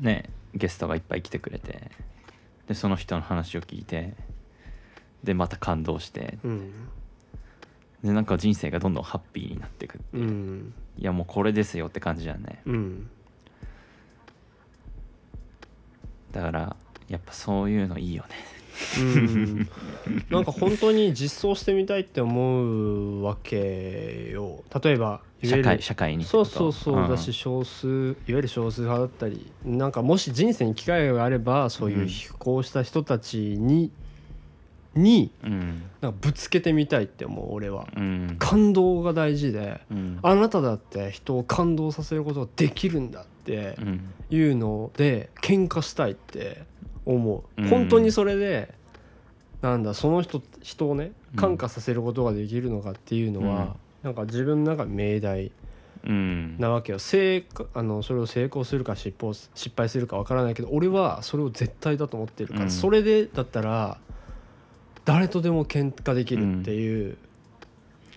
[0.00, 1.90] ねゲストがいっぱい来てくれて。
[2.66, 4.14] でその人の話を聞いて。
[5.22, 6.38] でまた感動して。
[6.44, 6.72] うん
[8.02, 10.72] でなんか人生がどんどんハッピーになっていくうん。
[10.98, 12.62] いやもうこれですよって感じだね。
[12.64, 13.10] うん。
[16.32, 16.76] だから
[17.08, 18.36] やっぱそういうのいいよね。
[18.98, 19.68] うん。
[20.30, 24.62] なんか本当に実装してみたいって思うわけよ。
[24.82, 27.08] 例えば社会社会にってそうそうそう。
[27.08, 33.92] だし少数いわゆる少数派だったりなんかもし人生に機会があればそういう非行した人たちに、にうん
[36.00, 37.86] なんかぶつけてみたいって思う俺は。
[37.96, 38.36] うん。
[38.38, 40.18] 感動が大事でうん。
[40.22, 44.14] あなただって人を感動させることができるんだってうん。
[44.30, 46.62] いうので喧嘩したいって
[47.04, 47.68] 思う、うん。
[47.68, 48.74] 本当にそれで
[49.62, 51.40] なんだその人人をねうん。
[51.40, 55.52] 感化させることができるのかっていうのは、なんか自分の中で命題
[56.04, 56.56] うん。
[56.58, 56.98] なわけよ。
[56.98, 62.70] 成果あのそれを成功するか失敗失敗するかわからないけど俺はそれを絶対だと思ってるから、うん。
[62.70, 63.98] それでだったら
[65.08, 67.16] 誰とでも喧嘩できるっていう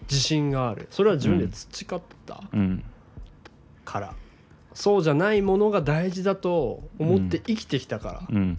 [0.10, 0.90] 自信がある。
[0.92, 2.84] それは自分で培ったうん。
[3.86, 4.14] から、
[4.74, 8.58] そうじゃないものが大事だと思って生きてきたから、うん。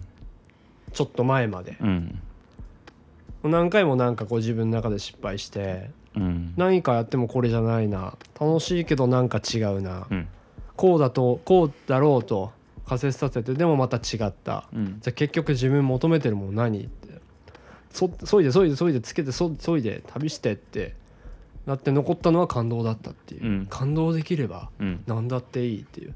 [0.93, 1.77] ちょっと前まで。
[1.79, 2.19] うん。
[3.43, 6.55] 何回もなんかこう自分の中で失敗してうん。
[6.57, 8.17] 何かやってもこれじゃないな。
[8.41, 10.27] 楽しいけどなんか違うな、うん。
[10.75, 12.51] こうだとこうだろうと
[12.87, 14.67] 仮説立ててでもまた違った。
[14.73, 14.97] うん。
[15.01, 17.12] じゃあ結局自分求めてるもの何って
[17.93, 20.95] そそいでそいでそいでつけてそそいで旅してって
[21.65, 23.65] なって残ったのは感動だったっていう、うん。
[23.67, 25.03] 感動できればうん。
[25.07, 26.13] 何だっていいっていう。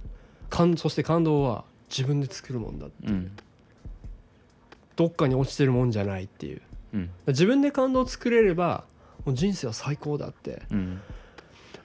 [0.50, 3.12] 感そして感動は自分で作るもんだう。
[3.12, 3.32] ん。
[4.96, 6.62] どっかに落ちてるもんじゃないっていう。
[6.96, 7.10] うん。
[7.28, 8.84] 自分で感動を作れれば
[9.26, 10.64] もう人生は最高だって。
[10.72, 11.02] うん。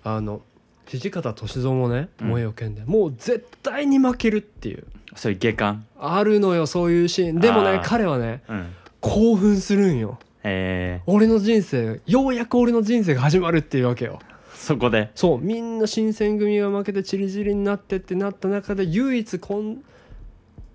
[0.04, 0.42] あの
[0.86, 2.28] 土方歳三もね「うん。
[2.28, 4.86] 燃えよ剣」でもう絶対に負けるっていう。
[5.14, 5.86] そういう下巻。
[6.00, 7.38] あるのよそういうシーン。
[7.38, 8.66] でもね彼はねうん
[9.02, 10.18] 興奮するんよ。
[10.44, 11.02] え。
[11.06, 14.20] 俺の人生ようやく俺の人生が始まるっていうわけよ。
[14.54, 15.10] ー、そこで？
[15.14, 15.40] そう。
[15.40, 19.82] みんな新選組が負けてチリチリになってってなった中で唯一こん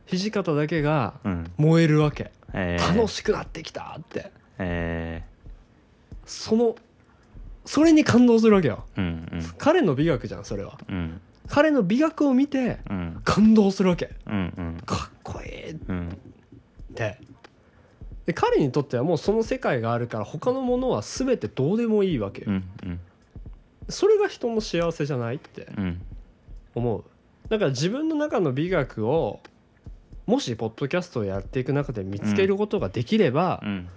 [0.07, 1.51] 土方だけがうん。
[1.57, 2.31] 燃えるわけ。
[2.53, 2.77] え。
[2.79, 4.31] ー、楽しくなってきたって。
[4.59, 5.23] え。
[6.25, 6.75] その
[7.65, 8.85] それに感動するわけよ。
[8.97, 9.53] ー、うんうん。
[9.57, 10.77] 彼の美学じゃんそれは。
[10.89, 11.21] うん。
[11.47, 13.21] 彼の美学を見てうん。
[13.23, 14.09] 感動するわけ。
[14.27, 14.81] うんうん。
[14.85, 16.17] かっこいいっうん。
[16.93, 17.17] て
[18.27, 22.99] で彼にとってはもうその世界があるから他のものは全てどうでもいいわけよ、うんうん。
[23.87, 26.01] それが人の幸せじゃないってうん
[26.75, 27.03] 思う。
[27.49, 29.39] だから自分の中の美学を
[30.25, 33.87] もしポッドキャストをやっていく中で見つけることができれば、うん。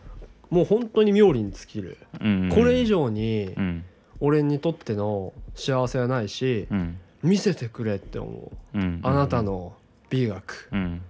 [0.49, 2.49] もう本当に妙利に尽きる、うん。
[2.55, 3.85] これ以上にうん。
[4.21, 6.99] 俺にとっての幸せはないし、うん。
[7.25, 8.79] 見せてくれって思う。
[8.79, 9.01] うん。
[9.03, 9.75] あなたの
[10.09, 11.03] 美学、もうん。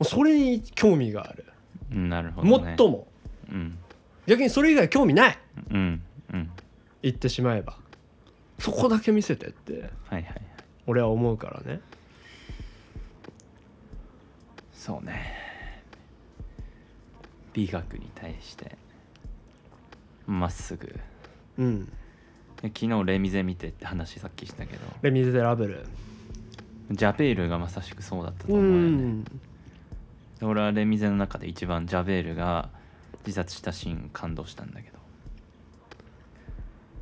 [0.00, 1.53] うそれに興味がある、うん
[1.94, 3.06] なるほど、ね、もっとも。
[3.50, 3.78] うん。
[4.26, 5.38] 逆にそれ以外興味ない。
[5.70, 6.50] うんうん。
[7.02, 7.76] 言ってしまえば。
[8.58, 9.72] そこだけ見せてって。
[9.72, 10.42] はいはいはい。
[10.86, 11.80] 俺は思うからね。
[14.72, 15.44] そうね。
[17.52, 18.76] 美学に対して
[20.26, 20.94] まっすぐ。
[21.58, 21.92] うん。
[22.62, 24.80] 昨日レミゼ見てって話さっきしたけど。
[25.02, 25.84] レ・ミゼラブル。
[26.90, 28.78] ジャベールがまさしくそうだったとう思うよね。
[28.78, 29.24] ん。
[29.24, 29.30] で
[30.42, 32.68] 俺はレミゼの中で一番ジャベールが
[33.26, 34.98] 自殺したシーン感動したんだけど。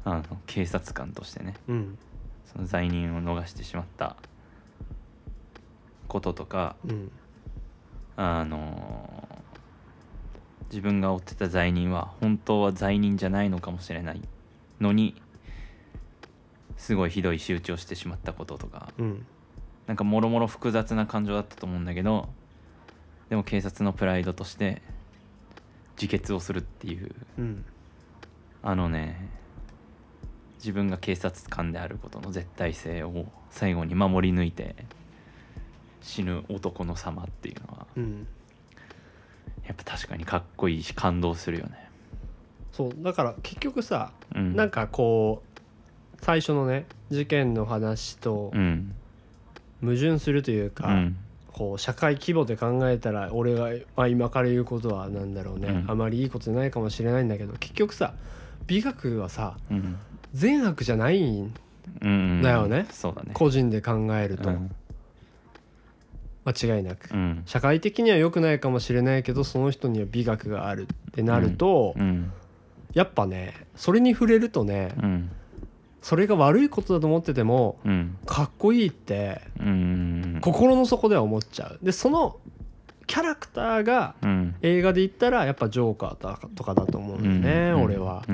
[0.05, 1.55] あの警察官としてね。
[1.69, 1.99] うん。
[2.53, 4.17] その罪人を逃してしまった。
[6.09, 6.77] こととか。
[6.87, 7.11] うん。
[8.17, 9.29] あの
[10.71, 14.21] 自分が追ってた罪人は本当は罪人じゃないのかもしれない。
[14.81, 15.15] のに
[16.77, 18.93] すごいひどい仕打ちをしてしまったこととか。
[18.99, 19.27] うん。
[19.87, 22.29] なんかもろもろ複雑な感情だったと思うんだけど
[23.33, 24.83] でも警察のプライドとして
[25.97, 27.15] 自決をするっていう。
[27.39, 27.65] うん。
[28.63, 29.27] あのね
[30.59, 34.77] 自分が警察官であることの絶対性を最後に守り抜いて
[36.03, 38.27] 死ぬ男の様っていうのはうん。
[39.67, 41.89] やっぱ確かにかっこいいし感動するよね。
[42.71, 42.93] そう。
[42.99, 44.55] だから結局さ、うん。
[44.55, 48.95] なんかこう最初のね事件の話とうん。
[49.81, 51.17] 矛盾するというか、うん
[51.53, 55.91] こう社会規模で考えたら俺が、まあ、今から言うことはなんだろうね、うん。
[55.91, 58.15] あまりいいことじゃないかもしれないんだけど結局さ
[58.67, 59.97] 美学はさうん。
[60.33, 61.55] 善悪じゃないん
[62.01, 62.87] うんだよね。
[62.91, 63.33] そうだね。
[63.35, 64.75] 個人で考えると、うん。
[66.45, 67.43] 間違いなく、うん。
[67.45, 72.33] 社会的には良くないかもしれないけどその人には美学があるってなると、うん。
[72.95, 75.31] やっぱねそれに触れるとね、うん
[76.03, 78.19] それが悪いことだと思っててもうん。
[78.27, 80.39] かっこいいってうん。
[80.43, 81.79] 心の底では思っちゃう。
[81.81, 82.37] でその
[83.07, 84.55] キャラクターがうん。
[84.63, 87.83] 映画で言ったらやっぱジョーカーとかとかだと思うんだよね、うん。
[87.85, 88.25] 俺は。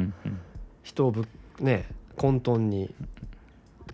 [0.82, 1.26] 人をぶ
[1.60, 2.92] ね混沌に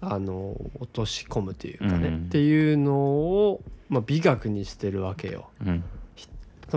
[0.01, 2.16] あの落とし込むというかね、うん。
[2.27, 5.51] っていうのを、まあ、美学にしてるわけよ。
[5.64, 5.85] うん。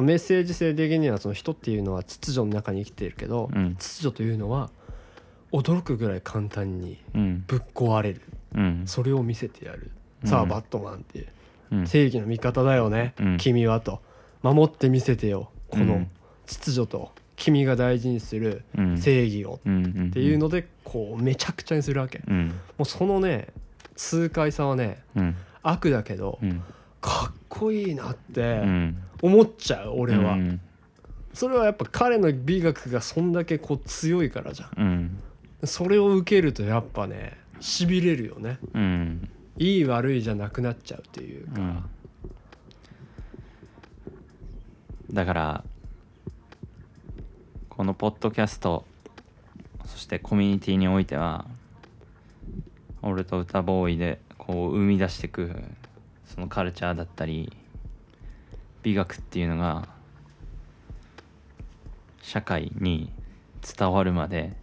[0.04, 3.76] メッセージ性的にはその人っていうのは秩序の中に生きているけど、うん。
[3.76, 4.70] 秩序というのは
[5.52, 7.44] 驚くぐらい簡単にうん。
[7.48, 8.22] ぶっ壊れる。
[8.56, 8.84] うん。
[8.86, 9.92] それを見せてやる、
[10.24, 10.30] うん。
[10.30, 11.28] さあバットマンっていう。
[11.72, 11.88] うん。
[11.88, 13.38] 正義の味方だよね、うん。
[13.38, 14.02] 君はと。
[14.44, 15.50] 守ってみせてよ。
[15.70, 16.08] このうん。
[16.46, 17.12] 秩序と。
[17.36, 18.98] 君が大事にするうん。
[18.98, 19.60] 正義を。
[19.64, 22.20] っていうのでこうめちゃくちゃにするわけ。
[22.28, 23.48] もうそのね
[23.96, 25.36] 痛快さはねうん。
[25.64, 26.62] 悪だけどうん。
[27.00, 28.98] かっこいいなっうてん。
[29.22, 30.34] 思っちゃう俺は。
[30.34, 30.62] うん。
[31.34, 35.20] それはやっぱ彼の美学がそんだけこう強いからじゃん
[35.64, 38.60] それを受けるとやっぱねしびれるよね。
[38.74, 39.30] うん。
[39.58, 41.54] いい悪いじゃなくなっちゃうっていうか。
[41.56, 41.84] うん。
[45.12, 45.64] だから
[47.70, 48.86] このポッドキャスト
[49.86, 51.46] そしてコミュニティにおいては
[53.02, 55.56] 俺と歌ボーイでこう生み出していく
[56.26, 57.54] そのカルチャーだったり
[58.84, 59.88] 美学っていうのが
[62.22, 63.12] 社会に
[63.78, 64.54] 伝わるまで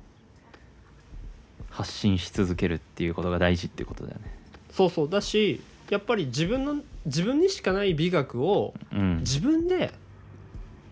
[1.75, 4.33] 発信し続けるっていうことが大事っていうことだよね。
[4.71, 5.11] そうそう。
[5.11, 5.61] だし
[5.91, 9.19] やっぱり自分の自分にしかない美学をうん。
[9.19, 9.93] 自分で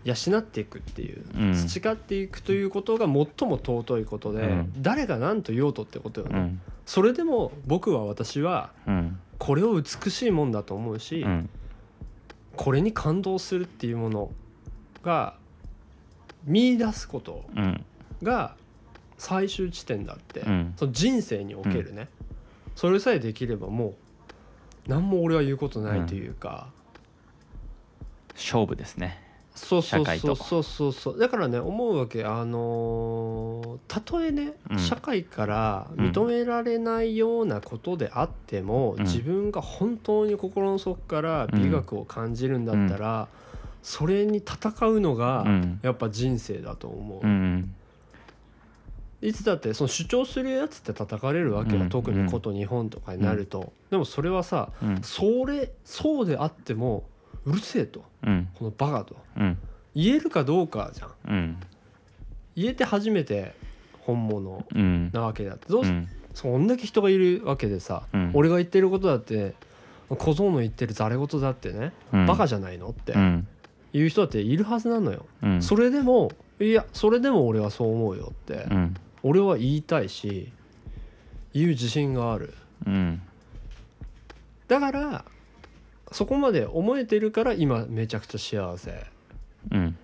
[0.05, 1.55] 養っていくっていう、うん。
[1.55, 3.27] 培っていくということが最も
[3.59, 4.73] 尊いことで、うん。
[4.83, 6.61] 誰が何と言おうとってことよね、うん。
[6.85, 9.21] それでも僕は私はうん。
[9.39, 11.49] これを美しいもんだと思うし、うん。
[12.57, 14.31] これに感動するっていうもの
[15.05, 15.37] が
[16.45, 17.85] 見出すことうん。
[18.21, 18.57] が
[19.23, 20.75] 最終地点だって、うん。
[20.77, 22.09] その人生におけるね、
[22.75, 23.95] それさえできればもう
[24.89, 26.67] 何も俺は言うことないというか、
[28.35, 29.23] 勝負ですね。
[29.55, 30.93] そうそうそうそうそう。
[30.93, 34.79] そうだからね思うわけあのーたとえね、うん。
[34.81, 39.05] 社会から認められないようなことであっても、うん。
[39.05, 43.29] 自分が本当に心の底から美学を感じるんだったら、
[43.85, 45.79] それに戦うのがうん。
[45.83, 47.75] やっぱ人生だと思う、うん
[49.23, 51.89] いつだってその主張するやつって叩かれるわけよ、うん。
[51.89, 55.03] 特にこと日本とかになると、でもそれはさうん。
[55.03, 57.05] それそうであっても
[57.47, 58.05] うるせえと。
[58.27, 58.49] うん。
[58.55, 59.17] このバカと。
[59.39, 59.59] うん。
[59.95, 61.11] 言えるかどうかじゃん。
[61.29, 61.57] うん。
[62.57, 63.55] 言えて初めて
[64.01, 65.11] 本物うん。
[65.13, 65.69] なわけだって。
[65.69, 66.09] どうせ、うん。
[66.35, 68.31] そんだけ人がいるわけでさ、うん。
[68.35, 69.55] 俺が言ってることだって
[70.09, 72.27] 小僧の言ってるざれ言だってね、うん。
[72.27, 73.47] バカじゃないのってうん。
[73.93, 75.63] 言う人だっているはずなのよ、うん。
[75.63, 80.53] それでもいやそれでも俺はそう思うよって、うん俺は言いたいし
[81.53, 82.55] 言う自信がある。
[82.87, 83.23] うん。
[84.69, 85.25] だから
[86.11, 89.07] そこまで思えてるから今めちゃくちゃ幸せ。
[89.71, 89.97] うん。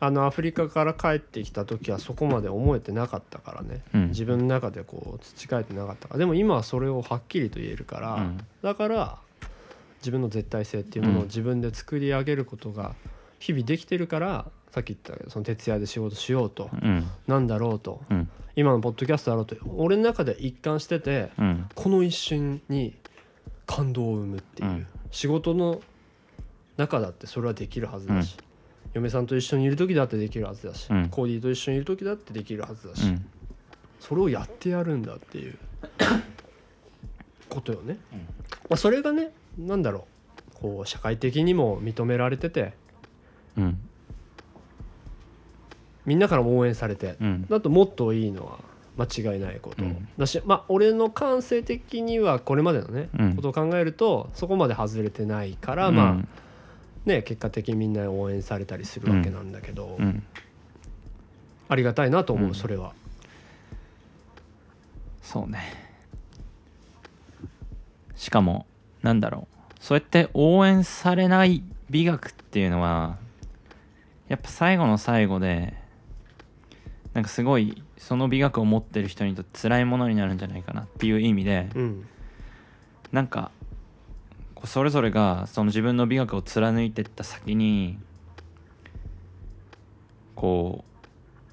[0.00, 4.08] あのアフリカから帰ってきた時はそこまで思えてなかったからね、うん。
[4.08, 6.18] 自分の中でこう培えてなかったから。
[6.18, 8.38] でも今はそれをはっきりと言えるから、うん。
[8.62, 9.18] だから
[10.00, 11.26] 自分の絶対性っていうものをうん。
[11.26, 12.94] 自分で作り上げることが
[13.38, 17.06] 日々できてるからさっき言ったけどその徹夜で仕事しようと、うん。
[17.26, 18.23] なんだろうとうん
[18.56, 21.68] 今のポッドキャストだろうと俺の中で一貫しててうん。
[21.74, 22.94] この一瞬に
[23.66, 24.86] 感動を生むっていう、うん。
[25.10, 25.80] 仕事の
[26.76, 28.36] 中だってそれはできるはずだし、
[28.92, 31.08] 嫁さんと一緒にいる時だってできるはずだし、うん。
[31.08, 33.26] コーディーと一緒にいる時だってできるはずだし、うん。
[34.00, 35.56] それをやってやるんだっていう
[37.48, 37.98] ことよね、
[38.68, 40.06] まあ、それがねなんだろ
[40.52, 40.54] う。
[40.54, 42.74] こう社会的にも認められてて。
[43.56, 43.83] うん
[46.06, 47.16] みんなからも応援されて。
[47.20, 47.46] うん。
[47.48, 48.58] だともっといいのは
[48.96, 50.08] 間違いないこと、うん。
[50.18, 53.36] だしまあ俺の感性的にはこれまでのね、うん。
[53.36, 60.22] ことを考えるとそこまで外れてないから、まあね結果的にみんな応援されたりするわけなんだけど、うん。
[61.68, 62.54] ありがたいなと思う、うん。
[62.54, 62.92] それは。
[65.22, 65.60] そうね。
[68.16, 68.66] しかも
[69.02, 69.54] なんだろう。
[69.80, 73.18] そうやって応援されない美学っていうのは
[74.28, 75.74] やっぱ最後の最後で
[77.14, 82.06] なんかすごいその美学を持ってる人にとって辛いものになるんじゃないかなっていう意味で、うん、
[83.12, 83.50] なんか
[84.64, 87.98] それぞれがその自分の美学を貫いてった先に
[90.34, 90.84] こ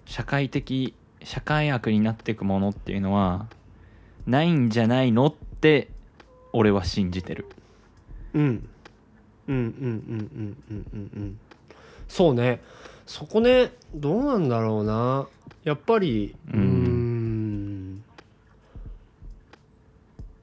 [0.05, 3.45] う社会的社会悪になっていくものっていうのは
[4.25, 5.89] ないんじゃないのって
[6.53, 7.45] 俺は信じてる、
[8.33, 8.69] うん、
[9.47, 11.39] うんうんうんうんうんうんうん。
[12.07, 12.61] そうね。
[13.05, 15.27] そこねどうなんだろうな。
[15.63, 18.03] やっぱりううん。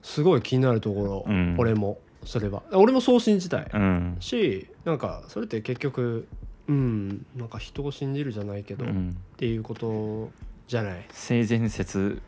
[0.03, 1.57] すごい気になるところ、うん。
[1.59, 2.63] 俺もそれは。
[2.73, 4.17] 俺もそう信じたい、うん。
[4.21, 6.27] しなんかそれって結局
[6.69, 9.17] うんなんか人を信じるじゃないけど、っうん。
[9.37, 10.31] ていうこと
[10.67, 11.07] じゃない。
[11.11, 12.21] 性善説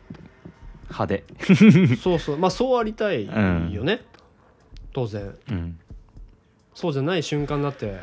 [0.83, 1.23] 派で。
[2.01, 2.37] そうそう。
[2.37, 4.01] まあそうありたいよね、
[4.93, 5.35] 当然。
[5.49, 5.79] うん。
[6.73, 7.99] そうじゃない瞬間だって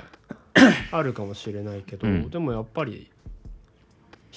[0.90, 2.30] あるかもしれないけど、うん。
[2.30, 3.10] でもやっぱり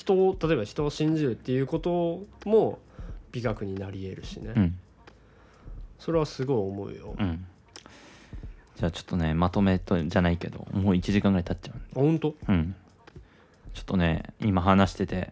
[0.01, 2.79] 人を例えば人を信じるっていうことも
[3.31, 4.77] 美学になり得るしね、うん。
[5.99, 7.45] それはすごい思うよ、あうん。
[8.77, 12.35] じゃあちょっとねまとめとじゃないけどもう1時間ぐらい経っちゃう本当？
[12.47, 12.75] うん。
[13.73, 15.31] ちょっとね、今話してて、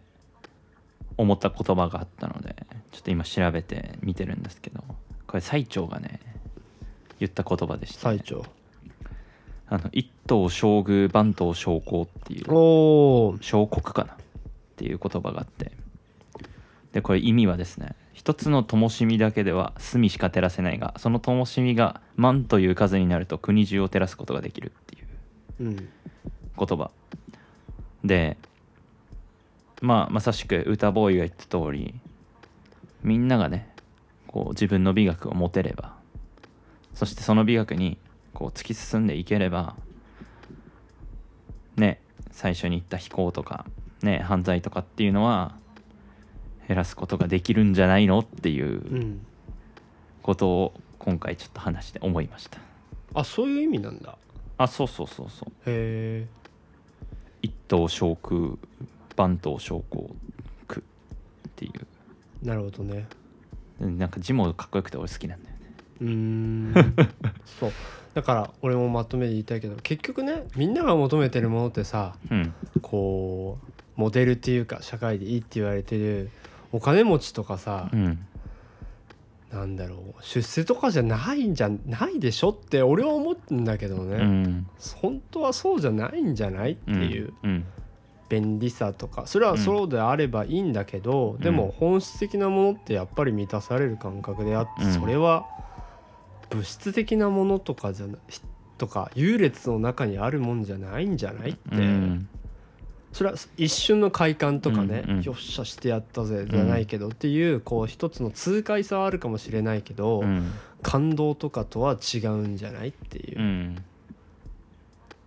[1.18, 2.56] 思った言葉があったので、
[2.90, 4.82] ちょっと今調べて見てるんですけど、
[5.26, 6.20] これ最長がね、
[7.18, 8.18] 言った言葉でした、ね。
[8.18, 8.46] 最長。
[9.68, 14.16] あの、一等将軍番頭将校っていう、小国かな
[14.80, 15.72] っていう言葉があって、
[16.92, 25.06] で、これ意味はですね、一つの灯火だけでは隅しか照らせないが、その灯火が万という数になると国中を照らすことができるっていう。
[25.60, 25.88] うん
[26.66, 26.90] 言葉
[28.04, 28.36] で
[29.80, 31.94] まあまさしく歌ボーイが言った通り
[33.02, 33.74] みんながね
[34.26, 35.94] こう自分の美学を持てれば
[36.94, 37.96] そしてその美学に
[38.34, 39.74] こう突き進んでいければ
[41.76, 42.00] ね
[42.30, 43.64] 最初に言った非行とか
[44.02, 45.54] ね犯罪とかっていうのは
[46.68, 48.20] 減らすことができるんじゃないの？
[48.20, 49.26] っていううん。
[50.22, 52.58] ことを今回ちょっと話して思いました。
[53.14, 54.16] あそういう意味なんだ。
[54.58, 55.48] あそうそうそうそう。
[55.66, 56.26] へえ
[57.42, 58.58] 一等将空
[59.16, 60.14] 番頭将校
[60.68, 60.80] 区
[61.48, 62.46] っていう。
[62.46, 63.06] なるほどね。
[63.80, 65.62] なんか字もかっこよくて俺好きなんだよね。
[66.02, 66.74] うーん。
[67.58, 67.72] そう。
[68.12, 72.52] だから俺もまとめで言いたいけど結局ねみんなが求めてるものってさうん。
[72.82, 76.30] こうモデルっていうか社会でいいって言われてる
[76.72, 78.26] お金持ちとかさう、ん。
[79.52, 84.66] なんだろう出世とかじゃないんじゃないでしょって俺は思うんだけどうね、ん。
[85.02, 87.64] 本当はそうじゃないんじゃないっていううん。
[88.30, 89.26] 便利さとか。
[89.26, 94.92] それはそうであればいいんだけど、でも本質的なものってやっぱり満たされる感覚であって、うん。
[94.94, 95.46] それは
[96.48, 98.16] 物質的なものとかじゃな
[98.78, 102.28] とか優劣の中にあるもんじゃないんじゃないって、うん
[103.12, 105.22] それは一瞬の快感とかね、うんうん。
[105.22, 110.52] よっしゃしてやったぜじゃないけどっていうこう一つの痛快さはあるかもしれないけど、うん。
[110.82, 113.84] 感動とかとは違うんじゃないっていう、うん。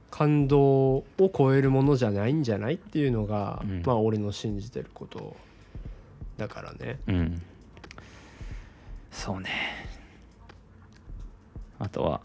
[0.09, 1.05] 感動を
[1.35, 3.83] 超えるものじゃないんじゃないっていうのが、うん。
[3.85, 5.35] まあ俺の信じてること
[6.37, 6.99] だからね。
[7.07, 7.41] うん。
[9.11, 9.49] そうね。
[11.79, 12.21] あとは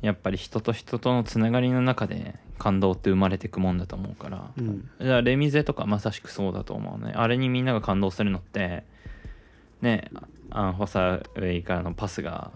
[0.00, 4.88] やっぱり人と人とのつながりの中で感動って生まれていくもんだと思うから、うん。
[5.00, 7.12] じゃあレミゼとかまさしくそうだと思うね。
[7.16, 8.84] あれにみんなが感動するのって
[9.80, 10.10] ね
[10.50, 12.50] アン・ホサウェイからのパスが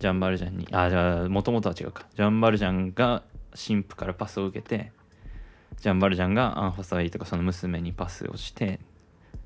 [0.00, 2.06] ジャンバルジャンにあじゃあもともとは違うか。
[2.16, 4.90] ジャンバルジャンが神父からパスを受けて
[5.82, 8.80] ジャンバルジャンがアン・ホサウェイとかその娘にパスをして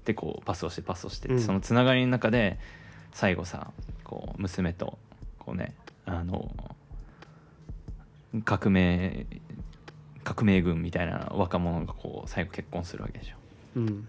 [0.05, 1.41] でこうパスをしてパスをしてって、うん。
[1.41, 2.61] そのつながりの中で
[3.13, 3.73] 最後さ
[4.05, 4.99] こう娘と
[5.41, 5.75] こうね
[6.07, 6.49] あの
[8.45, 9.27] 革命
[10.33, 13.35] 革命軍みたいな若者がこう最後結婚するわけでしょ。
[13.77, 14.09] うん。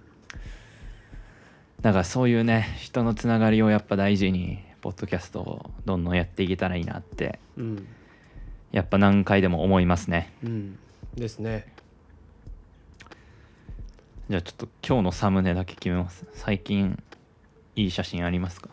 [1.81, 7.39] だからそういうね人のつながりをやっぱ大事にポッドキャストをどんどんやっていけたらいいなって。
[7.57, 7.87] うん。
[8.71, 10.31] やっぱ何回でも思いますね。
[10.43, 10.77] うん。
[11.15, 11.73] ですね。
[14.29, 16.25] じゃあちょっと今日のサムネだけ決めます。
[16.33, 17.01] 最近
[17.75, 18.69] いい写真ありますか？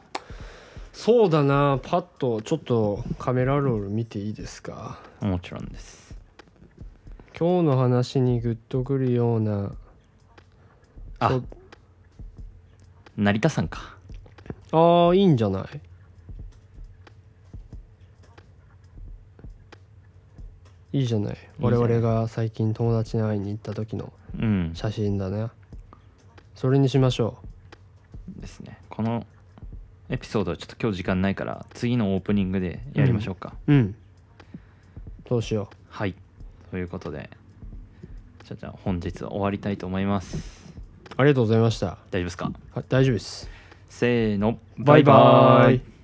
[0.92, 1.80] そうだな。
[1.82, 5.01] パッとちょっとカメラロール見ていいですか？
[5.20, 6.07] もちろんです
[7.39, 9.70] 今日の話にグッとくるような
[11.20, 11.41] あ
[13.16, 13.95] 成田さんか。
[14.72, 15.68] ああいいんじゃな
[20.93, 20.99] い？
[20.99, 21.36] いいじゃない？
[21.61, 24.70] 我々が最近友達に会いに行った時のうん。
[24.74, 25.47] 写真だね。
[26.57, 27.39] それにしましょ
[28.41, 28.78] ですね。
[28.89, 29.24] この
[30.09, 33.95] エピソードはちょっと今日時間ないから次のオープニングでやりましょうか、ううん。
[35.28, 36.16] そうしよはい
[36.71, 37.31] ということで
[38.45, 40.37] じゃあじゃあ本日は終わりたいと思います。
[40.37, 40.41] う
[41.16, 41.99] ありがとうございました。
[42.11, 42.53] 大丈夫ですか？
[42.75, 43.51] は大丈夫です。
[43.89, 45.97] せーのバイバイ